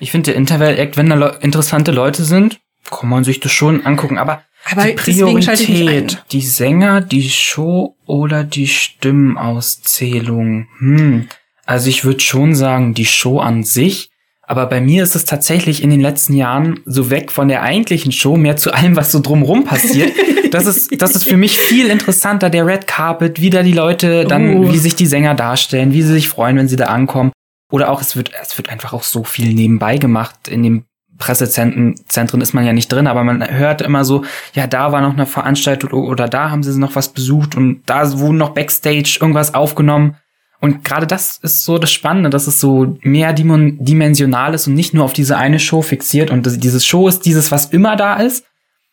[0.00, 2.58] Ich finde der Interval Act, wenn da Le interessante Leute sind,
[2.90, 4.18] kann man sich das schon angucken.
[4.18, 10.68] Aber, Aber die Priorität, die Sänger, die Show oder die Stimmenauszählung.
[10.78, 11.28] Hm.
[11.64, 14.10] Also ich würde schon sagen, die Show an sich.
[14.44, 18.12] Aber bei mir ist es tatsächlich in den letzten Jahren so weg von der eigentlichen
[18.12, 20.12] Show, mehr zu allem, was so drumrum passiert.
[20.50, 24.26] Das ist, das ist für mich viel interessanter, der Red Carpet, wie da die Leute
[24.26, 24.70] dann, Uh.
[24.70, 27.32] wie sich die Sänger darstellen, wie sie sich freuen, wenn sie da ankommen.
[27.70, 30.48] Oder auch, es wird, es wird einfach auch so viel nebenbei gemacht.
[30.48, 30.84] In den
[31.18, 35.00] Pressezentren Zentren ist man ja nicht drin, aber man hört immer so, ja, da war
[35.00, 39.18] noch eine Veranstaltung oder da haben sie noch was besucht und da wurden noch Backstage
[39.20, 40.16] irgendwas aufgenommen.
[40.62, 44.94] Und gerade das ist so das Spannende, dass es so mehr dimensional ist und nicht
[44.94, 46.30] nur auf diese eine Show fixiert.
[46.30, 48.46] Und das, dieses Show ist dieses, was immer da ist.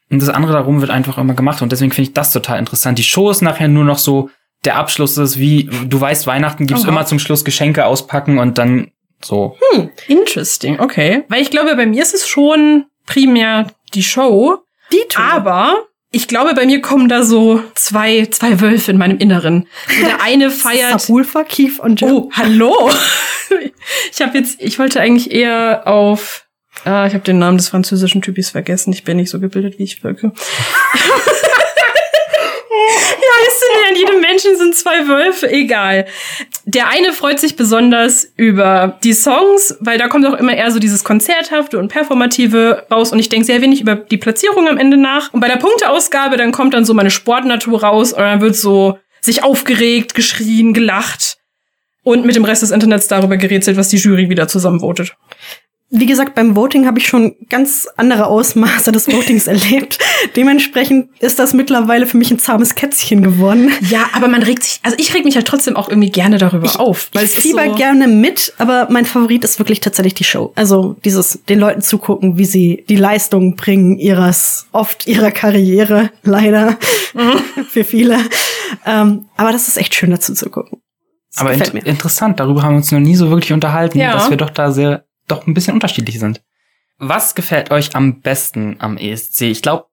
[0.10, 1.62] Und das andere darum wird einfach immer gemacht.
[1.62, 2.98] Und deswegen finde ich das total interessant.
[2.98, 4.32] Die Show ist nachher nur noch so,
[4.66, 6.90] der Abschluss ist wie, du weißt, Weihnachten gibt's Aha.
[6.90, 8.90] immer zum Schluss Geschenke auspacken und dann
[9.22, 9.58] so.
[9.72, 11.24] Hm, interesting, okay.
[11.28, 14.60] Weil ich glaube, bei mir ist es schon primär die Show.
[14.92, 15.24] Die Tour.
[15.24, 19.68] Aber ich glaube, bei mir kommen da so zwei, zwei Wölfe in meinem Inneren.
[19.88, 21.00] So der eine feiert.
[21.00, 22.12] Sapulfa, Keith und Jim.
[22.12, 22.92] Oh, hallo.
[24.12, 26.46] Ich habe jetzt, ich wollte eigentlich eher auf.
[26.86, 28.94] Ah, ich habe den Namen des französischen Typis vergessen.
[28.94, 30.32] Ich bin nicht so gebildet, wie ich wirke.
[33.90, 36.06] In jedem Menschen sind zwei Wölfe, egal.
[36.66, 40.80] Der eine freut sich besonders über die Songs, weil da kommt auch immer eher so
[40.80, 44.98] dieses Konzerthafte und Performative raus und ich denke sehr wenig über die Platzierung am Ende
[44.98, 45.34] nach.
[45.34, 49.00] Und bei der Punkteausgabe, dann kommt dann so meine Sportnatur raus und dann wird so
[49.22, 51.38] sich aufgeregt, geschrien, gelacht
[52.04, 55.16] und mit dem Rest des Internets darüber gerätselt, was die Jury wieder zusammenvotet.
[55.92, 59.98] Wie gesagt, beim Voting habe ich schon ganz andere Ausmaße des Votings erlebt.
[60.36, 63.72] Dementsprechend ist das mittlerweile für mich ein zahmes Kätzchen geworden.
[63.90, 66.80] Ja, aber man regt sich, also ich reg mich halt trotzdem auch irgendwie gerne darüber
[66.80, 67.10] auf.
[67.14, 70.52] Weil ich fieber so- gerne mit, aber mein Favorit ist wirklich tatsächlich die Show.
[70.56, 76.78] Also dieses, den Leuten zugucken, wie sie die Leistungen bringen ihres, oft ihrer Karriere, leider,
[77.70, 78.18] für viele.
[78.86, 80.80] Ähm, aber das ist echt schön dazu zu gucken.
[81.32, 81.86] Das Aber int mir.
[81.86, 84.14] interessant, darüber haben wir uns noch nie so wirklich unterhalten, Ja.
[84.14, 86.42] dass wir doch da sehr, doch ein bisschen unterschiedlich sind.
[86.98, 89.44] Was gefällt euch am besten am ESC?
[89.44, 89.86] Ich glaube,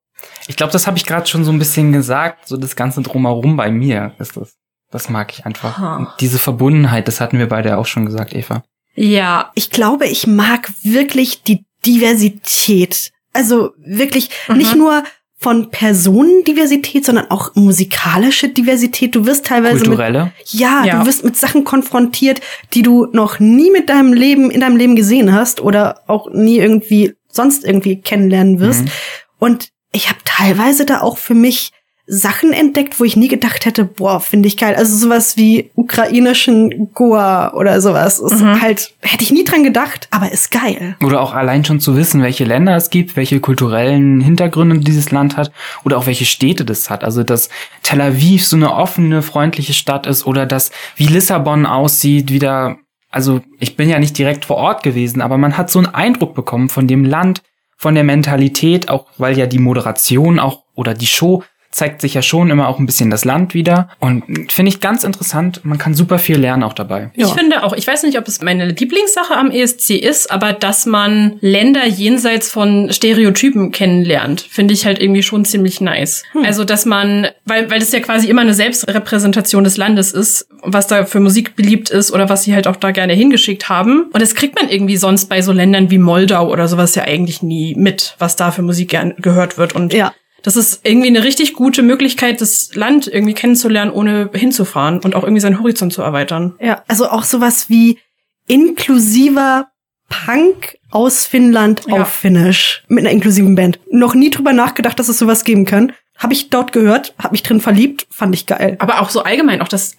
[0.48, 3.56] ich glaube, das habe ich gerade schon so ein bisschen gesagt, so das ganze drumherum
[3.56, 4.56] bei mir ist das.
[4.90, 5.98] Das mag ich einfach.
[5.98, 8.62] Und diese Verbundenheit, das hatten wir beide auch schon gesagt, Eva.
[8.94, 13.12] Ja, Ich glaube, ich mag wirklich die Diversität.
[13.32, 14.56] Also wirklich Mhm.
[14.56, 15.04] nicht nur
[15.46, 19.14] von Personendiversität, sondern auch musikalische Diversität.
[19.14, 20.32] Du wirst teilweise mit Kulturelle.
[20.46, 20.98] Ja, Ja.
[20.98, 22.40] du wirst mit Sachen konfrontiert,
[22.74, 26.58] die du noch nie mit deinem Leben, in deinem Leben gesehen hast oder auch nie
[26.58, 28.86] irgendwie sonst irgendwie kennenlernen wirst.
[28.86, 28.90] Mhm.
[29.38, 31.70] Und ich habe teilweise da auch für mich
[32.08, 34.76] Sachen entdeckt, wo ich nie gedacht hätte, boah, finde ich geil.
[34.76, 38.20] Also sowas wie ukrainischen Goa oder sowas.
[38.20, 38.60] Ist Mhm.
[38.62, 40.96] halt, hätte ich nie dran gedacht, aber ist geil.
[41.04, 45.36] Oder auch allein schon zu wissen, welche Länder es gibt, welche kulturellen Hintergründe dieses Land
[45.36, 45.50] hat
[45.84, 47.02] oder auch welche Städte das hat.
[47.02, 47.48] Also, dass
[47.82, 52.76] Tel Aviv so eine offene, freundliche Stadt ist oder dass wie Lissabon aussieht, wieder,
[53.10, 56.34] also ich bin ja nicht direkt vor Ort gewesen, aber man hat so einen Eindruck
[56.36, 57.42] bekommen von dem Land,
[57.76, 61.42] von der Mentalität, auch weil ja die Moderation auch oder die Show
[61.76, 63.90] zeigt sich ja schon immer auch ein bisschen das Land wieder.
[64.00, 65.60] Und finde ich ganz interessant.
[65.62, 67.10] Man kann super viel lernen auch dabei.
[67.14, 70.86] Ich finde auch, ich weiß nicht, ob es meine Lieblingssache am ESC ist, aber dass
[70.86, 76.22] man Länder jenseits von Stereotypen kennenlernt, finde ich halt irgendwie schon ziemlich nice.
[76.44, 80.86] Also, dass man, weil, weil das ja quasi immer eine Selbstrepräsentation des Landes ist, was
[80.86, 84.04] da für Musik beliebt ist oder was sie halt auch da gerne hingeschickt haben.
[84.12, 87.42] Und das kriegt man irgendwie sonst bei so Ländern wie Moldau oder sowas ja eigentlich
[87.42, 89.74] nie mit, was da für Musik gern gehört wird.
[89.74, 90.14] Und Ja.
[90.46, 95.24] Das ist irgendwie eine richtig gute Möglichkeit, das Land irgendwie kennenzulernen, ohne hinzufahren und auch
[95.24, 96.54] irgendwie seinen Horizont zu erweitern.
[96.60, 97.98] Ja, also auch sowas wie
[98.46, 99.68] inklusiver
[100.08, 102.02] Punk aus Finnland Ja.
[102.02, 103.80] auf Finnisch mit einer inklusiven Band.
[103.90, 105.92] Noch nie drüber nachgedacht, dass es sowas geben kann.
[106.16, 108.76] Habe ich dort gehört, habe mich drin verliebt, fand ich geil.
[108.78, 109.96] Aber auch so allgemein, auch das,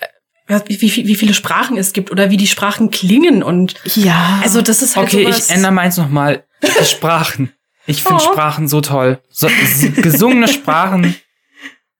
[0.47, 4.39] äh, wie, wie, wie viele Sprachen es gibt oder wie die Sprachen klingen und Ja.
[4.41, 5.49] also das ist halt Okay, sowas.
[5.49, 6.45] ich ändere meins nochmal.
[6.63, 7.51] Die Sprachen.
[7.87, 8.31] Ich finde Oh.
[8.33, 9.19] Sprachen so toll.
[9.29, 9.47] So,
[9.95, 11.15] gesungene Sprachen.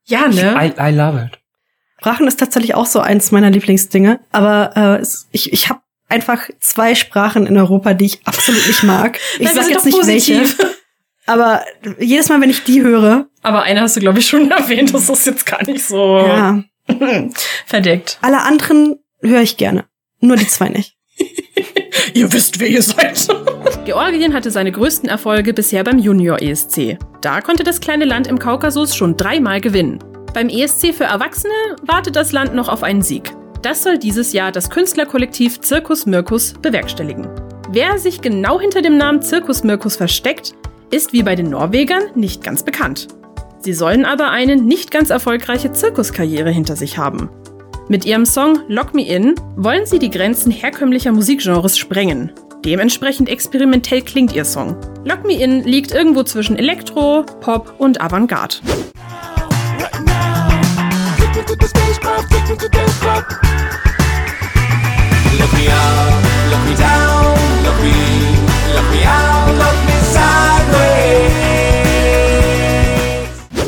[0.09, 0.55] Ja, ne?
[0.57, 1.37] I, I love it.
[1.99, 4.21] Sprachen ist tatsächlich auch so eins meiner Lieblingsdinge.
[4.31, 9.19] Aber äh, ich, ich habe einfach zwei Sprachen in Europa, die ich absolut nicht mag.
[9.37, 10.39] Ich Nein, sag jetzt doch nicht welche.
[10.39, 10.75] positiv.
[11.25, 11.61] Aber
[11.99, 14.93] jedes Mal, wenn ich die höre, Aber eine hast du, glaube ich, schon erwähnt.
[14.93, 16.63] Das ist jetzt gar nicht so ja,
[17.65, 18.17] verdeckt.
[18.21, 19.87] alle anderen höre ich gerne.
[20.21, 20.95] Nur die zwei nicht.
[22.13, 23.27] Ihr wisst, wer ihr seid.
[23.87, 26.97] Georgien hatte seine größten Erfolge bisher beim Junior ESC.
[27.21, 29.99] Da konnte das kleine Land im Kaukasus schon dreimal gewinnen.
[30.33, 33.31] Beim ESC für Erwachsene wartet das Land noch auf einen Sieg.
[33.61, 37.29] Das soll dieses Jahr das Künstlerkollektiv Zirkus Mirkus bewerkstelligen.
[37.71, 40.53] Wer sich genau hinter dem Namen Zirkus Mirkus versteckt,
[40.91, 43.07] ist wie bei den Norwegern nicht ganz bekannt.
[43.59, 47.29] Sie sollen aber eine nicht ganz erfolgreiche Zirkuskarriere hinter sich haben.
[47.87, 52.33] Mit ihrem Song Lock Me In wollen sie die Grenzen herkömmlicher Musikgenres sprengen.
[52.67, 54.75] Dementsprechend experimentell klingt ihr Song.
[55.05, 58.57] Lock Me In liegt irgendwo zwischen Elektro, Pop und Avantgarde.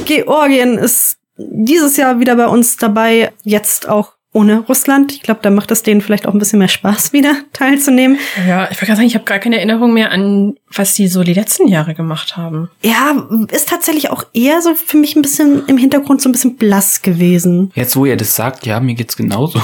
[0.03, 3.31] Georgien ist dieses Jahr wieder bei uns dabei.
[3.45, 5.11] Jetzt auch ohne Russland.
[5.11, 8.19] Ich glaube, da macht es denen vielleicht auch ein bisschen mehr Spaß, wieder teilzunehmen.
[8.47, 11.23] Ja, ich wollte gerade sagen, ich habe gar keine Erinnerung mehr an, was die so
[11.23, 12.69] die letzten Jahre gemacht haben.
[12.81, 16.57] Ja, ist tatsächlich auch eher so für mich ein bisschen im Hintergrund so ein bisschen
[16.57, 17.71] blass gewesen.
[17.75, 19.61] Jetzt, wo ihr das sagt, ja, mir geht's genauso.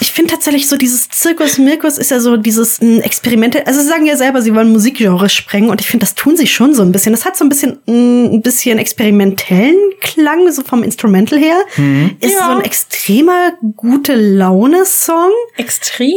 [0.00, 3.66] Ich finde tatsächlich so dieses Zirkus Mirkus ist ja so dieses ein Experimente.
[3.66, 6.46] Also sie sagen ja selber, sie wollen Musikgenre sprengen und ich finde, das tun sie
[6.46, 7.12] schon so ein bisschen.
[7.12, 11.56] Das hat so ein bisschen mm, ein bisschen experimentellen Klang so vom Instrumental her.
[12.20, 12.46] Ist Ja.
[12.46, 15.30] so ein extremer gute Laune Song.
[15.56, 16.12] Extrem?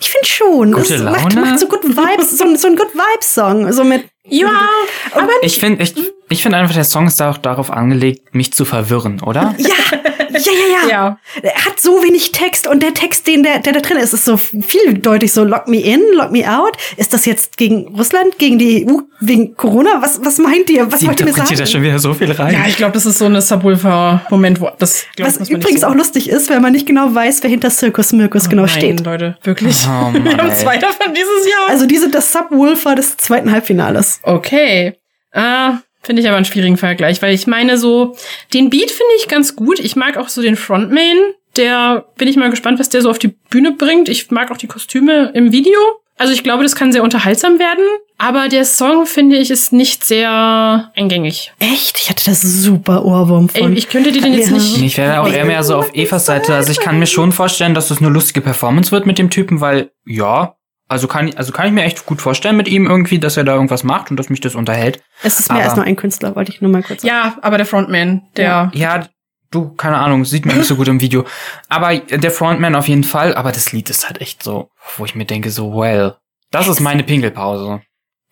[0.00, 0.72] Ich finde schon.
[0.72, 1.46] Gute es Macht, Laune?
[1.50, 4.68] macht so gut Vibes, so, ein- so ein Good Vibes Song, so mit Ja,
[5.12, 5.94] aber Ich finde ich,
[6.30, 9.54] ich find einfach, der Song ist auch darauf angelegt, mich zu verwirren, oder?
[9.58, 9.98] ja,
[10.38, 10.88] ja, ja, ja.
[10.88, 11.18] ja.
[11.42, 14.24] Er hat so wenig Text und der Text, den der, der da drin ist, ist
[14.24, 16.76] so vieldeutig so lock me in, lock me out.
[16.96, 20.00] Ist das jetzt gegen Russland, gegen die EU, wegen Corona?
[20.02, 20.90] Was, was meint ihr?
[20.92, 21.72] Was Die wollt ihr mir interpretiert da sagen?
[21.72, 22.52] schon wieder so viel rein.
[22.54, 25.94] Ja, ich glaube, das ist so eine Subwoofer-Moment, wo das glaub, Was übrigens so- auch
[25.94, 29.04] lustig ist, wenn man nicht genau weiß, wer hinter Circus Mirkus genau Nein, steht.
[29.04, 29.76] Leute, wirklich.
[29.86, 30.56] Oh Wir Mann, haben ey.
[30.56, 31.68] zwei davon dieses Jahr.
[31.68, 34.20] Also die sind das Subwoofer des zweiten Halbfinales.
[34.22, 34.94] Okay.
[35.32, 38.16] Ah, finde ich aber einen schwierigen Vergleich, weil ich meine so,
[38.54, 39.78] den Beat finde ich ganz gut.
[39.80, 41.16] Ich mag auch so den Frontman.
[41.56, 44.08] Der bin ich mal gespannt, was der so auf die Bühne bringt.
[44.08, 45.78] Ich mag auch die Kostüme im Video.
[46.18, 47.84] Also ich glaube, das kann sehr unterhaltsam werden.
[48.18, 51.52] Aber der Song, finde ich, ist nicht sehr eingängig.
[51.58, 51.98] Echt?
[52.00, 53.76] Ich hatte das super Ohrwurm Ey, von.
[53.76, 54.54] ich könnte dir den jetzt Ja.
[54.54, 54.80] nicht.
[54.80, 56.54] Ich wäre auch eher mehr so auf Evas Seite.
[56.54, 59.60] Also ich kann mir schon vorstellen, dass das eine lustige Performance wird mit dem Typen,
[59.60, 60.55] weil, ja,
[60.88, 63.54] also kann, also kann ich mir echt gut vorstellen mit ihm irgendwie, dass er da
[63.54, 65.02] irgendwas macht und dass mich das unterhält.
[65.22, 67.08] Es ist mehr Aber- als nur ein Künstler, wollte ich nur mal kurz sagen.
[67.14, 68.70] Ja, aber der Frontman, der.
[68.74, 69.06] Ja,
[69.50, 71.24] du, keine Ahnung, sieht man nicht so gut im Video.
[71.68, 75.14] Aber der Frontman auf jeden Fall, aber das Lied ist halt echt so, wo ich
[75.14, 76.14] mir denke, so, well,
[76.50, 77.80] das ist meine Pinkelpause.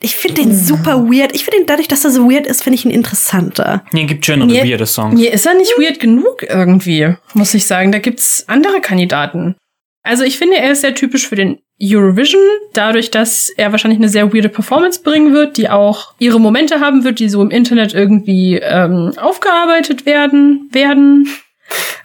[0.01, 1.35] Ich finde den super weird.
[1.35, 3.83] Ich finde ihn dadurch, dass er so weird ist, finde ich ihn interessanter.
[3.93, 5.15] Nee, gibt schönere Mir- weirde Songs.
[5.19, 7.91] Mir ist er nicht weird genug irgendwie, muss ich sagen.
[7.91, 9.57] Da gibt's andere Kandidaten.
[10.05, 12.43] Also ich finde, er ist sehr typisch für den Eurovision,
[12.75, 17.05] dadurch, dass er wahrscheinlich eine sehr weirde Performance bringen wird, die auch ihre Momente haben
[17.05, 21.29] wird, die so im Internet irgendwie ähm, aufgearbeitet werden werden.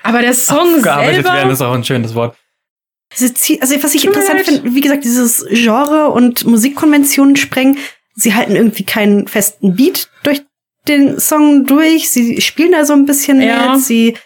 [0.01, 2.35] Aber der Song Gearbeitet selber, werden ist auch ein schönes Wort.
[3.11, 7.77] Also was ich interessant finde, wie gesagt, dieses Genre und Musikkonventionen sprengen.
[8.15, 10.41] Sie halten irgendwie keinen festen Beat durch
[10.87, 12.09] den Song durch.
[12.09, 13.73] Sie spielen da so ein bisschen Ja.
[13.73, 13.83] mit.
[13.83, 14.17] Sie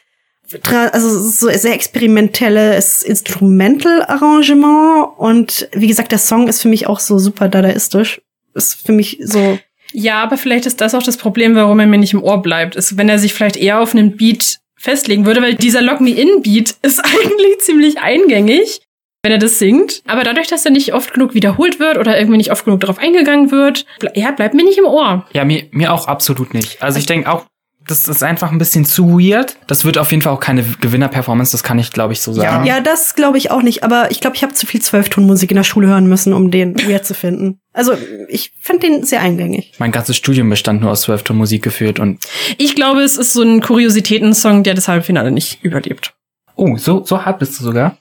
[0.67, 7.19] also so sehr experimentelles Instrumental-Arrangement und wie gesagt, der Song ist für mich auch so
[7.19, 8.21] super dadaistisch.
[8.55, 9.57] Ist für mich so
[9.93, 12.75] ja, aber vielleicht ist das auch das Problem, warum er mir nicht im Ohr bleibt,
[12.75, 16.09] ist, wenn er sich vielleicht eher auf einen Beat festlegen würde, weil dieser Lock Me
[16.09, 18.81] In Beat ist eigentlich ziemlich eingängig,
[19.21, 20.01] wenn er das singt.
[20.07, 22.97] Aber dadurch, dass er nicht oft genug wiederholt wird oder irgendwie nicht oft genug darauf
[22.97, 25.25] eingegangen wird, ble ja, bleibt mir nicht im Ohr.
[25.31, 26.81] Ja, mir, mir auch absolut nicht.
[26.81, 27.45] Also ich denke auch,
[27.87, 29.57] das ist einfach ein bisschen zu weird.
[29.67, 32.65] Das wird auf jeden Fall auch keine Gewinner-Performance, das kann ich, glaube ich, so sagen.
[32.65, 35.57] Ja, das glaube ich auch nicht, aber ich glaube, ich habe zu viel Zwölftonmusik in
[35.57, 37.59] der Schule hören müssen, um den weird zu finden.
[37.73, 37.93] Also,
[38.27, 39.73] ich fand den sehr eingängig.
[39.79, 42.19] Mein ganzes Studium bestand nur aus zwölfton Musik geführt und
[42.57, 46.13] Ich glaube, es ist so ein Kuriositätensong, der das Halbfinale nicht überlebt.
[46.55, 47.97] oh, so so hart bist du sogar.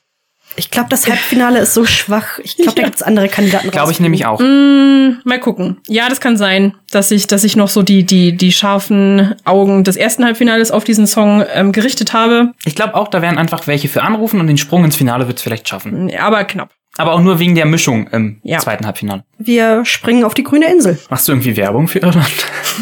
[0.56, 2.38] Ich glaube, das Halbfinale ist so schwach.
[2.42, 2.88] Ich glaube, da Ja.
[2.88, 3.70] gibt's andere Kandidaten.
[3.70, 4.38] Glaube ich nämlich auch.
[4.40, 5.78] Mm, mal gucken.
[5.88, 9.82] Ja, das kann sein, dass ich, dass ich noch so die, die, die scharfen Augen
[9.84, 12.52] des ersten Halbfinales auf diesen Song ähm, gerichtet habe.
[12.64, 15.42] Ich glaube auch, da werden einfach welche für anrufen und den Sprung ins Finale wird's
[15.42, 16.10] vielleicht schaffen.
[16.20, 16.70] Aber knapp.
[16.98, 18.58] Aber auch nur wegen der Mischung im Ja.
[18.58, 19.24] zweiten Halbfinale.
[19.38, 20.98] Wir springen auf die grüne Insel.
[21.08, 22.28] Machst du irgendwie Werbung für Irland?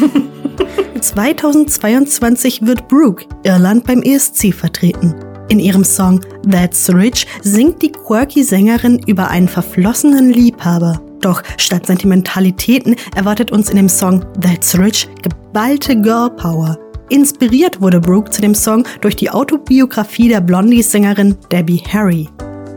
[0.99, 5.15] 2022 wird Brooke Irland beim ESC vertreten.
[5.51, 11.01] In ihrem Song That's Rich singt die quirky Sängerin über einen verflossenen Liebhaber.
[11.19, 16.79] Doch statt Sentimentalitäten erwartet uns in dem Song That's Rich geballte Girl Power.
[17.09, 22.29] Inspiriert wurde Brooke zu dem Song durch die Autobiografie der Blondie-Sängerin Debbie Harry.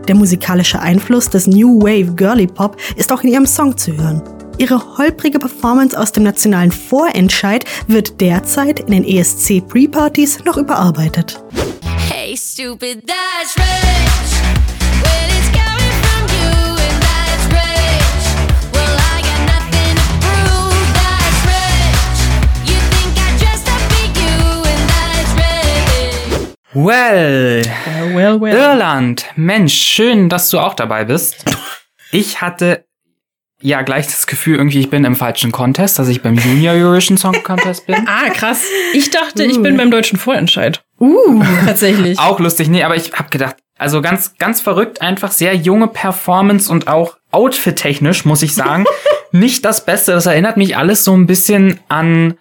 [0.08, 4.20] Der musikalische Einfluss des New Wave Girly Pop ist auch in ihrem Song zu hören.
[4.56, 11.42] Ihre holprige Performance aus dem nationalen Vorentscheid wird derzeit in den ESC Pre-Partys noch überarbeitet.
[12.08, 13.64] Hey, stupid, that's rich.
[15.02, 18.24] When it's coming from you, and that's rich.
[18.72, 22.18] Well, I got nothing to prove, that's rich.
[22.70, 26.54] You think I dressed up for you, and that's rich.
[26.74, 28.56] Well, well, well.
[28.56, 29.26] Irland.
[29.34, 31.44] Mensch, schön, dass du auch dabei bist.
[32.12, 32.86] Ich hatte
[33.64, 37.16] ja gleich das Gefühl, irgendwie ich bin im falschen Contest, dass ich beim Junior Eurovision
[37.16, 37.96] Song Contest bin.
[38.06, 38.62] Ah, krass.
[38.92, 40.84] Ich dachte, ich bin beim deutschen Vorentscheid.
[41.00, 42.18] Uh, Tatsächlich.
[42.18, 46.70] Auch lustig, nee, aber ich hab gedacht, also ganz, ganz verrückt, einfach sehr junge Performance
[46.70, 48.84] und auch outfit-technisch, muss ich sagen,
[49.32, 50.12] nicht das Beste.
[50.12, 52.34] Das erinnert mich alles so ein bisschen an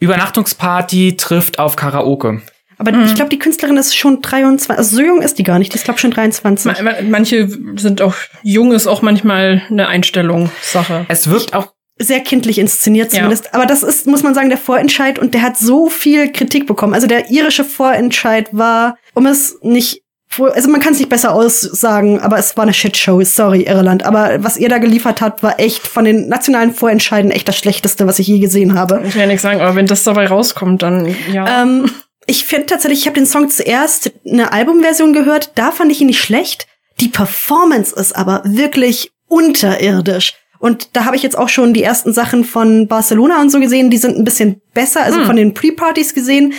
[0.00, 2.42] Übernachtungsparty trifft auf Karaoke.
[2.78, 5.72] Aber ich glaube, die Künstlerin ist schon 23, also so jung ist die gar nicht,
[5.72, 6.66] die ist glaube schon 23.
[6.72, 11.06] Ma- ma- Manche sind auch, jung ist auch manchmal eine Einstellungssache.
[11.08, 13.20] Es wirkt auch sehr kindlich inszeniert Ja.
[13.20, 13.54] zumindest.
[13.54, 16.92] Aber das ist, muss man sagen, der Vorentscheid und der hat so viel Kritik bekommen.
[16.92, 20.02] Also der irische Vorentscheid war, um es nicht,
[20.38, 23.22] also man kann es nicht besser aussagen, aber es war eine Shitshow.
[23.24, 24.04] Sorry, Irland.
[24.04, 28.06] Aber was ihr da geliefert habt, war echt von den nationalen Vorentscheiden echt das Schlechteste,
[28.06, 29.00] was ich je gesehen habe.
[29.06, 31.62] Ich will ja nichts sagen, aber wenn das dabei rauskommt, dann ja.
[31.62, 31.90] Ähm,
[32.26, 36.08] ich finde tatsächlich, ich habe den Song zuerst eine Albumversion gehört, da fand ich ihn
[36.08, 36.66] nicht schlecht.
[37.00, 40.34] Die Performance ist aber wirklich unterirdisch.
[40.58, 43.90] Und da habe ich jetzt auch schon die ersten Sachen von Barcelona und so gesehen,
[43.90, 46.54] die sind ein bisschen besser, also von den Pre-Partys gesehen.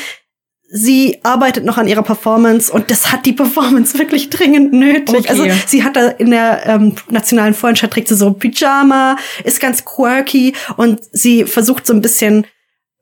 [0.69, 5.19] Sie arbeitet noch an ihrer Performance und das hat die Performance wirklich dringend nötig.
[5.19, 5.29] Okay.
[5.29, 9.15] Also sie hat da in der ähm, nationalen Vorentscheid trägt sie so Pyjama,
[9.45, 12.45] ist ganz quirky und sie versucht so ein bisschen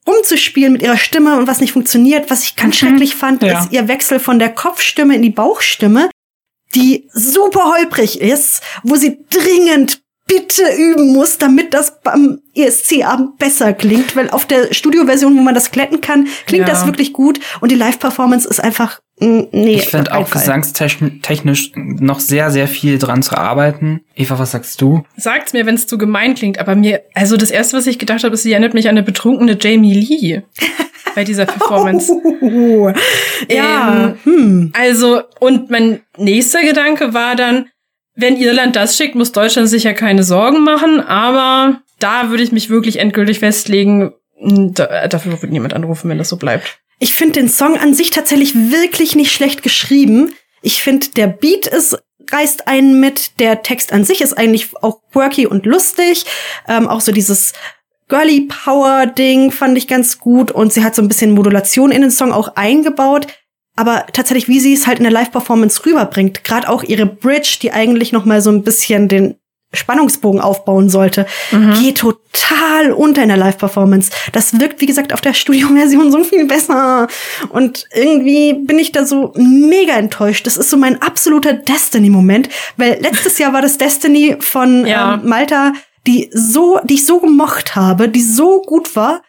[0.07, 2.29] rumzuspielen mit ihrer Stimme und was nicht funktioniert.
[2.29, 3.61] Was ich ganz schrecklich fand, Ja.
[3.61, 6.09] ist ihr Wechsel von der Kopfstimme in die Bauchstimme,
[6.75, 13.73] die super holprig ist, wo sie dringend bitte üben muss, damit das beim ESC-Abend besser
[13.73, 16.73] klingt, weil auf der Studioversion, wo man das glätten kann, klingt Ja.
[16.73, 19.75] das wirklich gut und die Live-Performance ist einfach, nee.
[19.75, 24.01] Ich finde auch gesangstechnisch noch sehr, sehr viel dran zu arbeiten.
[24.15, 25.03] Eva, was sagst du?
[25.15, 28.23] Sagt's mir, wenn es zu gemein klingt, aber mir, also das erste, was ich gedacht
[28.23, 30.41] habe, ist, sie erinnert mich an eine betrunkene Jamie Lee
[31.15, 32.11] bei dieser Performance.
[32.41, 32.91] Oh,
[33.49, 34.71] ja, hm.
[34.73, 37.67] Also, und mein nächster Gedanke war dann,
[38.15, 42.51] wenn Irland das schickt, muss Deutschland sich ja keine Sorgen machen, aber da würde ich
[42.51, 46.79] mich wirklich endgültig festlegen, da, dafür wird niemand anrufen, wenn das so bleibt.
[46.99, 50.33] Ich finde den Song an sich tatsächlich wirklich nicht schlecht geschrieben.
[50.61, 51.97] Ich finde, der Beat ist
[52.31, 53.39] reißt einen mit.
[53.39, 56.25] Der Text an sich ist eigentlich auch quirky und lustig.
[56.67, 57.53] Ähm, auch so dieses
[58.07, 62.01] Girly Power Ding fand ich ganz gut und sie hat so ein bisschen Modulation in
[62.01, 63.27] den Song auch eingebaut.
[63.75, 67.71] Aber tatsächlich, wie sie es halt in der Live-Performance rüberbringt, gerade auch ihre Bridge, die
[67.71, 69.35] eigentlich noch mal so ein bisschen den
[69.75, 71.25] Spannungsbogen aufbauen sollte,
[71.81, 74.11] geht total unter in der Live-Performance.
[74.31, 77.07] Das wirkt, wie gesagt, auf der Studioversion so viel besser.
[77.49, 80.45] Und irgendwie bin ich da so mega enttäuscht.
[80.47, 85.15] Das ist so mein absoluter Destiny-Moment, weil letztes Jahr war das Destiny von Ja.
[85.15, 85.73] ähm, Malta,
[86.07, 89.21] die so, die ich so gemocht habe, die so gut war.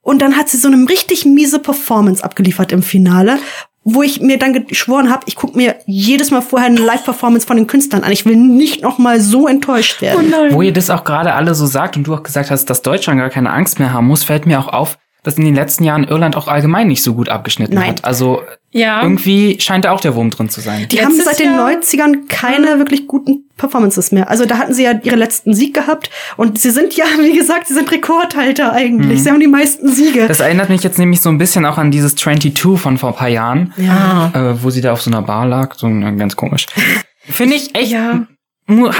[0.00, 3.38] Und dann hat sie so eine richtig miese Performance abgeliefert im Finale,
[3.84, 7.56] wo ich mir dann geschworen habe, ich gucke mir jedes Mal vorher eine Live-Performance von
[7.56, 8.12] den Künstlern an.
[8.12, 10.32] Ich will nicht noch mal so enttäuscht werden.
[10.50, 13.18] Wo ihr das auch gerade alle so sagt und du auch gesagt hast, dass Deutschland
[13.18, 16.04] gar keine Angst mehr haben muss, fällt mir auch auf, dass in den letzten Jahren
[16.04, 17.90] Irland auch allgemein nicht so gut abgeschnitten Nein.
[17.90, 18.04] hat.
[18.04, 18.42] Also
[18.72, 19.02] Ja.
[19.02, 20.88] irgendwie scheint da auch der Wurm drin zu sein.
[20.90, 24.28] Die haben Letztes seit den Jahr- 90ern keine wirklich guten Performances mehr.
[24.30, 27.68] Also da hatten sie ja ihre letzten Sieg gehabt und sie sind ja, wie gesagt,
[27.68, 29.22] sie sind Rekordhalter eigentlich.
[29.22, 30.26] Sie haben die meisten Siege.
[30.26, 33.14] Das erinnert mich jetzt nämlich so ein bisschen auch an dieses 22 von vor ein
[33.16, 34.30] paar Jahren, ja.
[34.34, 35.74] äh, wo sie da auf so einer Bar lag.
[35.76, 36.66] So äh, ganz komisch.
[37.24, 38.26] Finde ich echt, Ja.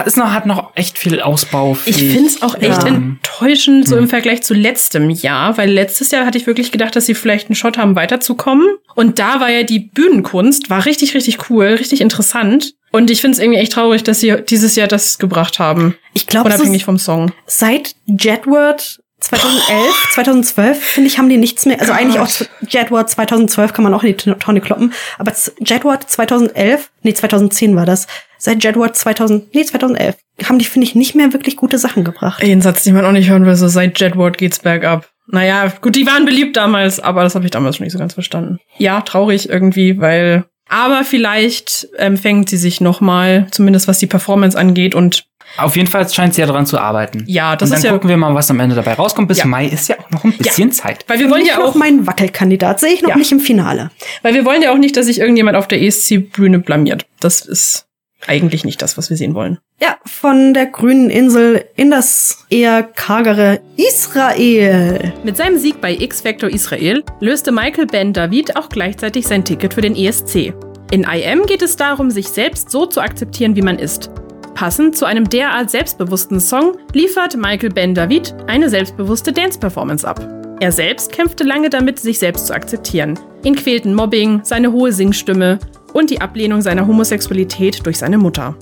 [0.04, 1.78] Ist noch, hat noch echt viel Ausbau.
[1.86, 2.86] Ich finde es auch echt Ja.
[2.88, 7.06] enttäuschend, so im Vergleich zu letztem Jahr, weil letztes Jahr hatte ich wirklich gedacht, dass
[7.06, 8.66] sie vielleicht einen Shot haben, weiterzukommen.
[8.94, 12.74] Und da war ja die Bühnenkunst, war richtig, richtig cool, richtig interessant.
[12.90, 15.96] Und ich finde es irgendwie echt traurig, dass sie dieses Jahr das gebracht haben.
[16.12, 17.32] Ich glaube, Unabhängig vom Song.
[17.46, 21.80] seit Jedward 2011, 2012, finde ich, haben die nichts mehr.
[21.80, 22.28] Also eigentlich auch
[22.68, 24.92] Jedward 2012 kann man auch in die Tonne kloppen.
[25.18, 25.32] Aber
[25.64, 28.06] Jedward 2011, nee, 2010 war das.
[28.44, 30.16] Seit Jedward 2000, nee, 2011
[30.48, 32.42] haben die, finde ich, nicht mehr wirklich gute Sachen gebracht.
[32.42, 35.08] Den Satz, den man auch nicht hören will, so seit Jedward geht's bergab.
[35.28, 38.14] Naja, gut, die waren beliebt damals, aber das habe ich damals schon nicht so ganz
[38.14, 38.58] verstanden.
[38.78, 40.44] Ja, traurig irgendwie, weil.
[40.68, 44.96] Aber vielleicht ähm, fängt sie sich noch mal, zumindest was die Performance angeht.
[44.96, 45.24] Und
[45.58, 47.22] Auf jeden Fall scheint sie ja daran zu arbeiten.
[47.28, 49.28] Ja, das und dann ist ja- gucken wir mal, was am Ende dabei rauskommt.
[49.28, 49.46] Bis Ja.
[49.46, 51.04] Mai ist ja auch noch ein bisschen Zeit.
[51.06, 53.16] weil wir wollen ja noch auch, mein Wackelkandidat, sehe ich noch Ja.
[53.16, 53.92] nicht im Finale.
[54.22, 57.06] weil wir wollen ja auch nicht, dass sich irgendjemand auf der ESC-Bühne blamiert.
[57.20, 57.86] Das ist
[58.26, 59.58] eigentlich nicht das, was wir sehen wollen.
[59.80, 65.12] Ja, von der grünen Insel in das eher kargere Israel.
[65.24, 69.74] Mit seinem Sieg bei X Factor Israel löste Michael Ben David auch gleichzeitig sein Ticket
[69.74, 70.54] für den ESC.
[70.90, 74.10] In IM geht es darum, sich selbst so zu akzeptieren, wie man ist.
[74.54, 80.20] Passend zu einem derart selbstbewussten Song liefert Michael Ben David eine selbstbewusste Dance-Performance ab.
[80.60, 83.18] Er selbst kämpfte lange damit, sich selbst zu akzeptieren.
[83.42, 85.58] Ihn quälten Mobbing, seine hohe Singstimme
[85.92, 88.56] und die Ablehnung seiner Homosexualität durch seine Mutter.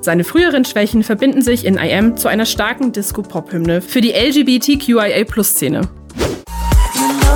[0.00, 5.82] Seine früheren Schwächen verbinden sich in IM zu einer starken Disco-Pop-Hymne für die LGBTQIA-Plus-Szene.
[5.82, 7.26] I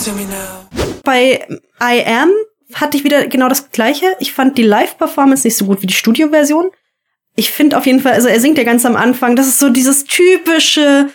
[0.00, 0.68] I am.
[1.04, 1.40] Bei
[1.80, 2.30] I Am
[2.74, 4.06] hatte ich wieder genau das Gleiche.
[4.20, 6.70] Ich fand die Live-Performance nicht so gut wie die Studio-Version.
[7.38, 9.68] Ich finde auf jeden Fall, also er singt ja ganz am Anfang, das ist so
[9.68, 11.08] dieses typische,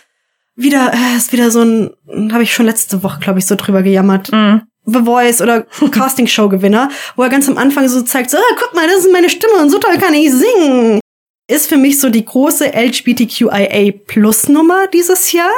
[0.56, 1.90] wieder, äh, ist wieder so ein,
[2.32, 4.32] habe ich schon letzte Woche, glaube ich, so drüber gejammert.
[4.32, 4.62] Mhm.
[4.86, 8.86] The Voice oder Casting-Show-Gewinner, wo er ganz am Anfang so zeigt, so, ah, guck mal,
[8.86, 10.98] das ist meine Stimme und so toll kann ich singen.
[11.46, 15.52] Ist für mich so die große LGBTQIA-Plus-Nummer dieses Jahr.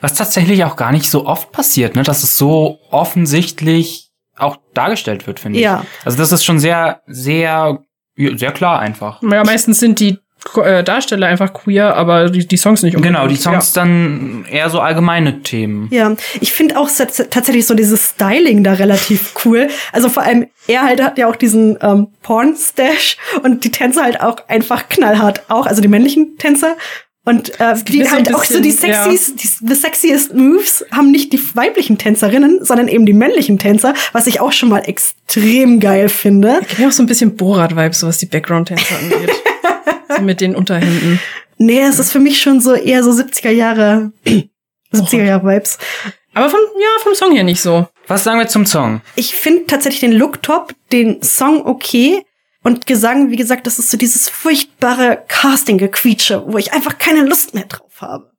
[0.00, 2.02] Was tatsächlich auch gar nicht so oft passiert, ne?
[2.02, 5.64] Dass es so offensichtlich auch dargestellt wird, finde ich.
[5.64, 5.86] Ja.
[6.04, 7.78] Also das ist schon sehr, sehr,
[8.16, 9.22] ja, sehr klar einfach.
[9.22, 10.18] Ja, meistens sind die
[10.62, 13.16] äh, Darsteller einfach queer, aber die, die Songs nicht unbedingt.
[13.16, 15.88] Genau, die Songs dann eher so allgemeine Themen.
[15.90, 16.88] Ja, ich finde auch
[17.30, 19.68] tatsächlich so dieses Styling da relativ cool.
[19.92, 24.20] Also vor allem, er halt hat ja auch diesen ähm, Porn-Stash und die Tänzer halt
[24.20, 26.76] auch einfach knallhart auch, also die männlichen Tänzer.
[27.26, 31.10] Und äh, die halt ein auch so die bisschen, sexies, die, the sexiest Moves haben
[31.10, 35.80] nicht die weiblichen Tänzerinnen, sondern eben die männlichen Tänzer, was ich auch schon mal extrem
[35.80, 36.60] geil finde.
[36.68, 39.30] Ich habe auch so ein bisschen Borat-Vibes, so was die Background-Tänzer angeht.
[40.16, 41.18] so mit den Unterhänden.
[41.56, 44.12] Nee, es ist für mich schon so eher so 70er Jahre,
[44.92, 45.78] 70er Jahre Vibes.
[46.34, 47.86] Aber vom, ja, vom Song her nicht so.
[48.06, 49.00] Was sagen wir zum Song?
[49.16, 52.22] Ich finde tatsächlich den Look top, den Song okay.
[52.64, 57.54] Und Gesang, wie gesagt, das ist so dieses furchtbare Casting-Gequietsche, wo ich einfach keine Lust
[57.54, 58.32] mehr drauf habe.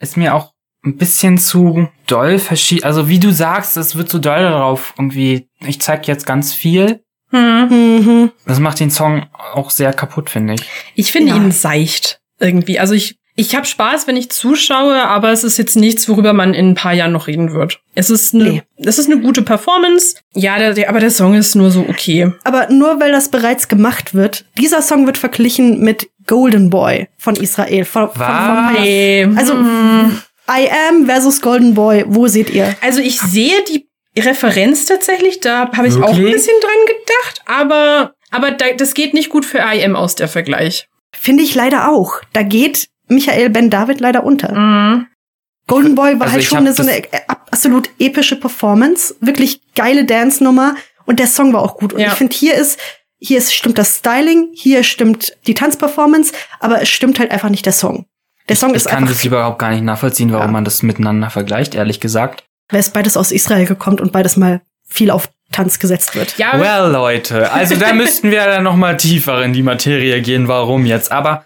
[0.00, 0.52] Ist mir auch
[0.84, 2.84] ein bisschen zu doll verschieden.
[2.84, 7.02] Also wie du sagst, es wird so doll darauf irgendwie, ich zeig jetzt ganz viel.
[7.30, 7.68] Hm.
[7.68, 8.32] Mhm.
[8.46, 10.62] Das macht den Song auch sehr kaputt, finde ich.
[10.94, 11.36] Ich finde Ja.
[11.36, 12.78] ihn seicht irgendwie.
[12.78, 16.54] Also ich, ich habe Spaß, wenn ich zuschaue, aber es ist jetzt nichts, worüber man
[16.54, 17.80] in ein paar Jahren noch reden wird.
[17.94, 18.62] Es ist eine, Nee.
[18.76, 20.16] es ist eine gute Performance.
[20.34, 22.32] Ja, der, der, aber der Song ist nur so okay.
[22.44, 27.34] Aber nur weil das bereits gemacht wird, dieser Song wird verglichen mit Golden Boy von
[27.36, 27.84] Israel.
[27.84, 29.26] Von, von, von Nee.
[29.36, 32.74] also I Am versus Golden Boy, wo seht ihr?
[32.82, 38.12] Also ich sehe die Referenz tatsächlich, da habe ich auch ein bisschen dran gedacht, aber,
[38.30, 40.86] aber da, das geht nicht gut für IM aus, der Vergleich.
[41.12, 42.20] Finde ich leider auch.
[42.32, 44.52] Da geht Michael Ben David leider unter.
[44.54, 45.06] Mhm.
[45.66, 49.60] Golden Boy war Also halt ich schon eine, so eine äh, absolut epische Performance, wirklich
[49.74, 50.74] geile Dance-Nummer
[51.06, 51.92] und der Song war auch gut.
[51.94, 52.08] Und Ja.
[52.08, 52.78] ich finde, hier ist,
[53.18, 57.64] hier ist, stimmt das Styling, hier stimmt die Tanzperformance, aber es stimmt halt einfach nicht
[57.64, 58.04] der Song.
[58.50, 60.52] Der Song Ich ist kann einfach, das überhaupt gar nicht nachvollziehen, warum Ja.
[60.52, 62.44] man das miteinander vergleicht, ehrlich gesagt.
[62.70, 66.36] weil es beides aus Israel gekommt und beides mal viel auf Tanz gesetzt wird.
[66.38, 70.48] Ja, Well, Leute, also da müssten wir dann noch mal tiefer in die Materie gehen,
[70.48, 71.12] warum jetzt.
[71.12, 71.44] Aber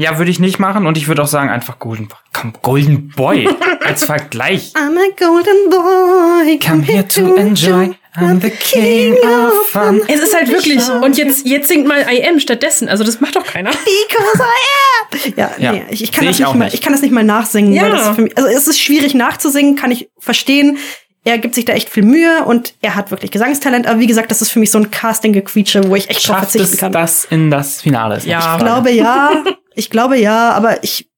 [0.00, 2.18] ja, würde ich nicht machen und ich würde auch sagen, einfach Golden Boy.
[2.32, 3.48] Komm, Golden Boy
[3.84, 4.72] als Vergleich.
[4.74, 6.58] I'm a golden boy.
[6.58, 7.90] Come here to enjoy.
[8.16, 10.00] I'm the king of fun.
[10.08, 13.44] es ist halt wirklich, und jetzt, jetzt singt mal IM stattdessen, also das macht doch
[13.46, 13.70] keiner.
[13.70, 15.32] Because I am.
[15.36, 16.74] Ja, Ja, nee, ich, ich kann seh das ich nicht mal, nicht.
[16.74, 17.82] ich kann das nicht mal nachsingen, Ja.
[17.84, 20.78] weil das für mich, also es ist schwierig nachzusingen, kann ich verstehen.
[21.24, 24.30] Er gibt sich da echt viel Mühe und er hat wirklich Gesangstalent, aber wie gesagt,
[24.30, 26.92] das ist für mich so ein Casting-Gequietsche, wo ich echt drauf Schafft verzichten es kann.
[26.92, 28.16] das in das Finale?
[28.16, 28.56] ist Ja.
[28.56, 29.44] Ich glaube ja,
[29.80, 31.10] ich glaube ja, aber ich,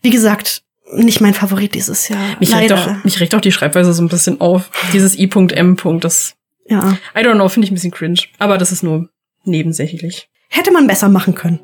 [0.00, 0.62] wie gesagt,
[0.94, 2.18] nicht mein Favorit dieses Jahr.
[2.40, 4.70] Mich regt, auch, mich regt auch die Schreibweise so ein bisschen auf.
[4.94, 5.76] Dieses I.M.
[6.00, 6.34] das,
[6.66, 6.96] Ja.
[7.14, 8.20] I don't know, finde ich ein bisschen cringe.
[8.38, 9.10] Aber das ist nur
[9.44, 10.30] nebensächlich.
[10.48, 11.60] Hätte man besser machen können.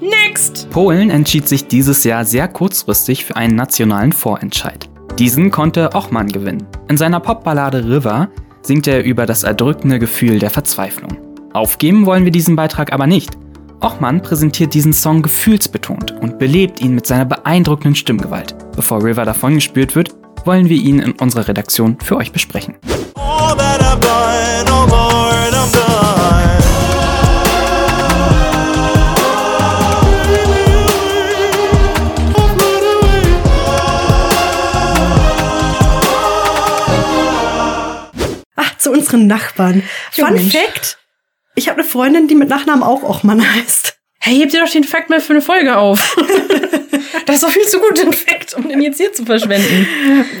[0.00, 0.68] Next!
[0.70, 4.88] Polen entschied sich dieses Jahr sehr kurzfristig für einen nationalen Vorentscheid.
[5.18, 6.64] Diesen konnte Ochmann gewinnen.
[6.88, 8.28] In seiner Popballade River
[8.62, 11.16] singt er über das erdrückende Gefühl der Verzweiflung.
[11.52, 13.36] Aufgeben wollen wir diesen Beitrag aber nicht.
[13.80, 18.56] Ochmann präsentiert diesen Song gefühlsbetont und belebt ihn mit seiner beeindruckenden Stimmgewalt.
[18.74, 20.14] Bevor River davongespürt wird,
[20.44, 22.76] wollen wir ihn in unserer Redaktion für euch besprechen.
[38.56, 39.82] Ach, zu unseren Nachbarn.
[40.12, 40.38] Fun.
[40.38, 40.98] Fact,
[41.56, 43.98] ich habe eine Freundin, die mit Nachnamen auch Ochmann heißt.
[44.20, 46.16] Hey, hebt ihr doch den Fakt mal für eine Folge auf.
[47.26, 49.86] das ist doch viel zu gut, den Fakt, um den jetzt hier zu verschwenden.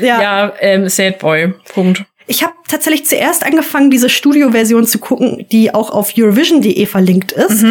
[0.00, 0.20] Ja.
[0.20, 1.54] Ja, ähm, Sad Boy.
[1.72, 2.04] Punkt.
[2.26, 7.64] Ich habe tatsächlich zuerst angefangen, diese Studioversion zu gucken, die auch auf Eurovision.de verlinkt ist.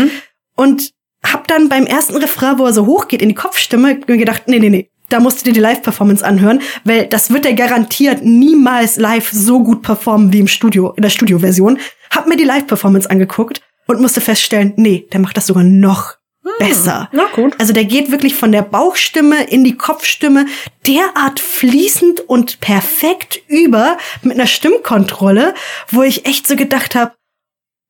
[0.55, 0.91] Und
[1.25, 4.59] hab dann beim ersten Refrain, wo er so hochgeht in die Kopfstimme, mir gedacht, nee,
[4.59, 8.97] nee, nee, da musst du dir die Live-Performance anhören, weil das wird er garantiert niemals
[8.97, 11.79] live so gut performen wie im Studio, in der Studioversion.
[12.09, 16.15] Hab mir die Live-Performance angeguckt und musste feststellen, nee, der macht das sogar noch
[16.59, 17.09] besser.
[17.11, 17.55] Na gut.
[17.59, 20.45] Also der geht wirklich von der Bauchstimme in die Kopfstimme
[20.85, 25.53] derart fließend und perfekt über mit einer Stimmkontrolle,
[25.89, 27.13] wo ich echt so gedacht habe,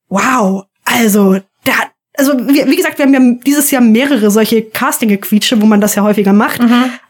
[0.08, 4.62] wow, also der hat also wie, wie gesagt, wir haben ja dieses Jahr mehrere solche
[4.62, 6.60] Casting-Gequietsche, wo man das ja häufiger macht.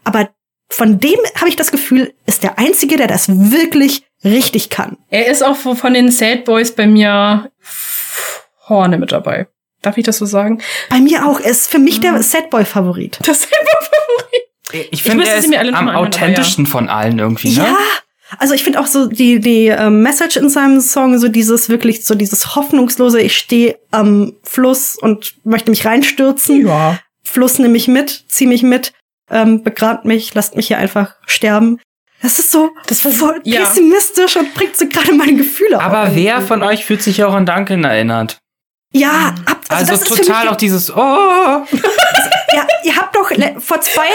[0.04, 0.28] Aber
[0.68, 4.96] von dem habe ich das Gefühl, ist der Einzige, der das wirklich richtig kann.
[5.10, 7.50] Er ist auch von den Sad Boys bei mir
[8.66, 9.46] vorne mit dabei.
[9.82, 10.60] Darf ich das so sagen?
[10.90, 11.38] Bei mir auch.
[11.38, 13.20] Er ist für mich der Sadboy-Favorit.
[13.22, 14.90] Das Sad Boy Favorit.
[14.90, 17.62] Ich finde, er sie ist mir alle noch am authentischsten von allen irgendwie, ne?
[17.62, 17.76] Ja.
[18.38, 22.04] Also ich finde auch so die, die äh, Message in seinem Song, so dieses wirklich,
[22.04, 26.66] so dieses hoffnungslose, ich stehe am Fluss und möchte mich reinstürzen.
[26.66, 26.98] Ja.
[27.24, 28.92] Fluss nimm mich mit, zieh mich mit,
[29.30, 31.78] ähm, begrabt mich, lasst mich hier einfach sterben.
[32.22, 33.60] Das ist so Das war- voll ja.
[33.60, 36.14] pessimistisch und bringt so gerade meine Gefühle Aber auf.
[36.14, 38.38] wer von euch fühlt sich auch an Duncan erinnert?
[38.92, 40.96] Ja, ab, also, Also, das ist für total mich, auch dieses, oh,
[42.54, 44.06] Ja, ihr habt doch vor zwei,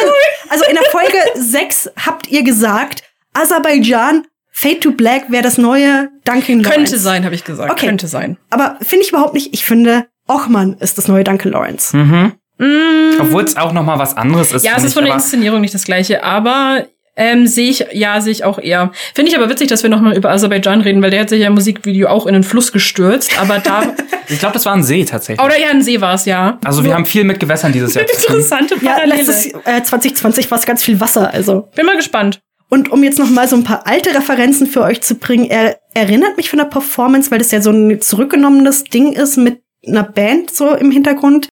[0.50, 3.04] also in der Folge 6 habt ihr gesagt,
[3.34, 6.70] Aserbaidschan, Fade to Black wäre das neue Duncan Lawrence.
[6.70, 7.72] Könnte sein, habe ich gesagt.
[7.72, 7.88] Okay.
[7.88, 8.38] Könnte sein.
[8.50, 9.54] Aber finde ich überhaupt nicht.
[9.54, 11.96] Ich finde, Ochmann ist das neue Duncan Lawrence.
[11.96, 12.34] mhm.
[13.20, 14.64] Obwohl es auch noch mal was anderes ist.
[14.64, 18.32] Ja, es ist von der Inszenierung nicht das gleiche, aber ähm, sehe ich, ja, sehe
[18.32, 18.92] ich auch eher.
[19.16, 21.48] Finde ich aber witzig, dass wir nochmal über Aserbaidschan reden, weil der hat sich ja
[21.48, 23.96] im Musikvideo auch in den Fluss gestürzt, aber da,
[24.30, 25.44] Ich glaube, das war ein See tatsächlich.
[25.44, 26.60] oder ja, ein See war es, ja.
[26.64, 28.36] Also wir haben viel mit Gewässern dieses Jahr zu tun.
[28.38, 29.16] Interessante Ja, Parallele.
[29.18, 31.34] letztes äh, 2020 war es ganz viel Wasser.
[31.34, 32.42] Also Bin mal gespannt.
[32.72, 35.80] Und um jetzt noch mal so ein paar alte Referenzen für euch zu bringen, er
[35.94, 40.04] erinnert mich von der Performance, weil das ja so ein zurückgenommenes Ding ist mit einer
[40.04, 41.50] Band so im Hintergrund.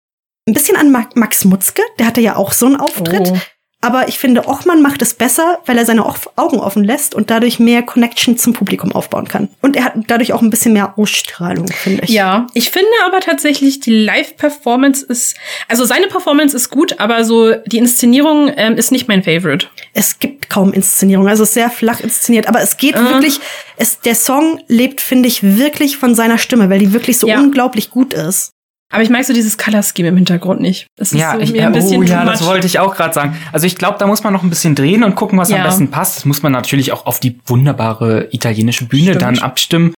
[0.46, 3.32] Ein bisschen an Ma Max Mutzke, der hatte ja auch so einen Auftritt.
[3.32, 3.38] Oh.
[3.86, 7.60] Aber ich finde, Ochmann macht es besser, weil er seine Augen offen lässt und dadurch
[7.60, 9.48] mehr Connection zum Publikum aufbauen kann.
[9.62, 12.10] Und er hat dadurch auch ein bisschen mehr Ausstrahlung, finde ich.
[12.10, 15.36] Ja, ich finde aber tatsächlich, die Live-Performance ist,
[15.68, 19.68] also seine Performance ist gut, aber so die Inszenierung ähm, ist nicht mein Favorite.
[19.92, 23.04] Es gibt kaum Inszenierung, also sehr flach inszeniert, aber es geht Äh.
[23.04, 23.38] wirklich,
[23.76, 27.38] es, der Song lebt, finde ich, wirklich von seiner Stimme, weil die wirklich so Ja.
[27.38, 28.50] unglaublich gut ist.
[28.92, 30.86] Aber ich mag so dieses Color Scheme im Hintergrund nicht.
[30.96, 32.32] Das ist Ja, so ich, mir ein bisschen oh, too ja, much.
[32.32, 33.36] das wollte ich auch gerade sagen.
[33.52, 35.56] Also ich glaube, da muss man noch ein bisschen drehen und gucken, was Ja.
[35.58, 36.16] am besten passt.
[36.18, 39.22] Das muss man natürlich auch auf die wunderbare italienische Bühne Stimmt.
[39.22, 39.92] dann abstimmen.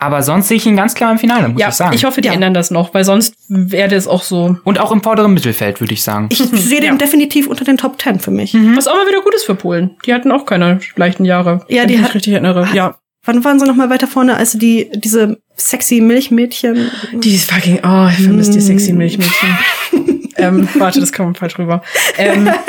[0.00, 1.94] Aber sonst sehe ich ihn ganz klar im Finale, muss ja, ich sagen.
[1.94, 2.34] ich hoffe, die Ja.
[2.34, 4.56] ändern das noch, weil sonst wäre das auch so.
[4.64, 6.26] und auch im vorderen Mittelfeld, würde ich sagen.
[6.30, 6.96] Ich sehe den Ja.
[6.96, 8.54] definitiv unter den Top Ten für mich.
[8.74, 9.96] Was auch mal wieder gut ist für Polen.
[10.04, 11.64] Die hatten auch keine leichten Jahre.
[11.68, 12.68] Ja, wenn die ich mich hat- richtig erinnere.
[12.74, 12.96] Ja.
[13.24, 16.90] Wann waren sie noch mal weiter vorne, als die diese sexy Milchmädchen?
[17.12, 19.58] Die fucking, oh, ich vermisse die sexy Milchmädchen.
[20.36, 21.82] ähm, warte, das kam falsch rüber.
[22.18, 22.50] Ähm,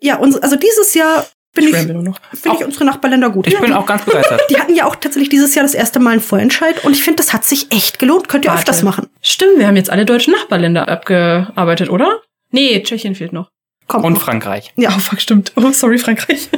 [0.00, 2.12] Ja, und also dieses Jahr finde ich finde
[2.60, 3.48] ich unsere Nachbarländer gut.
[3.48, 4.40] Ich Ja, bin die- auch ganz begeistert.
[4.50, 7.16] Die hatten ja auch tatsächlich dieses Jahr das erste Mal einen Vorentscheid und ich finde,
[7.16, 8.28] das hat sich echt gelohnt.
[8.28, 8.60] Könnt ihr Warte.
[8.60, 9.08] öfters machen.
[9.22, 12.20] Stimmt, wir haben jetzt alle deutschen Nachbarländer abgearbeitet, oder?
[12.52, 13.50] Nee, Tschechien fehlt noch.
[13.88, 14.22] Kommt Und noch.
[14.22, 14.72] Frankreich.
[14.76, 14.90] Ja.
[14.94, 15.50] Oh, fuck, stimmt.
[15.56, 16.48] Oh, sorry, Frankreich.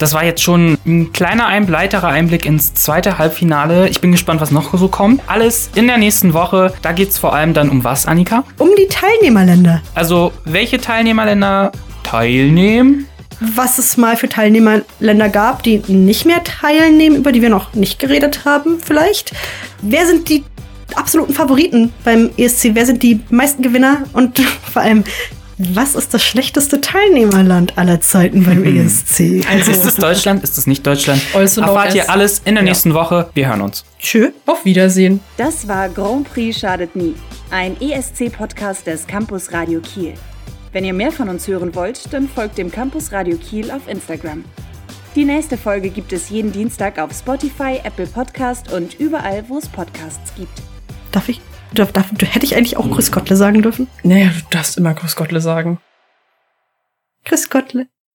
[0.00, 3.86] Das war jetzt schon ein kleiner Einbleiterer Einblick ins zweite Halbfinale.
[3.90, 5.20] Ich bin gespannt, was noch so kommt.
[5.26, 6.72] Alles in der nächsten Woche.
[6.80, 8.44] Da geht's vor allem dann um was, Annika?
[8.56, 9.82] Um die Teilnehmerländer.
[9.94, 11.70] Also, welche Teilnehmerländer
[12.02, 13.06] teilnehmen?
[13.42, 17.98] was es mal für Teilnehmerländer gab, die nicht mehr teilnehmen, über die wir noch nicht
[17.98, 19.32] geredet haben, vielleicht.
[19.80, 20.44] Wer sind die
[20.94, 22.70] absoluten Favoriten beim ESC?
[22.74, 24.04] Wer sind die meisten Gewinner?
[24.12, 24.38] Und
[24.72, 25.04] vor allem,
[25.74, 29.44] was ist das schlechteste Teilnehmerland aller Zeiten beim E ESC?
[29.50, 30.42] Also, ist es Deutschland?
[30.42, 31.20] Ist es nicht Deutschland?
[31.34, 32.70] Also Erfahrt ihr alles in der Ja.
[32.70, 33.28] nächsten Woche.
[33.34, 33.84] Wir hören uns.
[33.98, 34.30] Tschö.
[34.46, 35.20] Auf Wiedersehen.
[35.36, 37.14] Das war Grand Prix schadet nie,
[37.50, 40.14] ein ESC-Podcast des Campus Radio Kiel.
[40.72, 44.44] Wenn ihr mehr von uns hören wollt, dann folgt dem Campus Radio Kiel auf Instagram.
[45.16, 49.66] Die nächste Folge gibt es jeden Dienstag auf Spotify, Apple Podcast und überall, wo es
[49.68, 50.52] Podcasts gibt.
[51.12, 51.40] Darf ich?
[51.72, 53.88] Darf, darf, hätte ich eigentlich auch Chris Gottle sagen dürfen?
[54.02, 55.80] Naja, du darfst immer Grüß Gottle sagen.
[57.24, 57.88] Chris Gottle.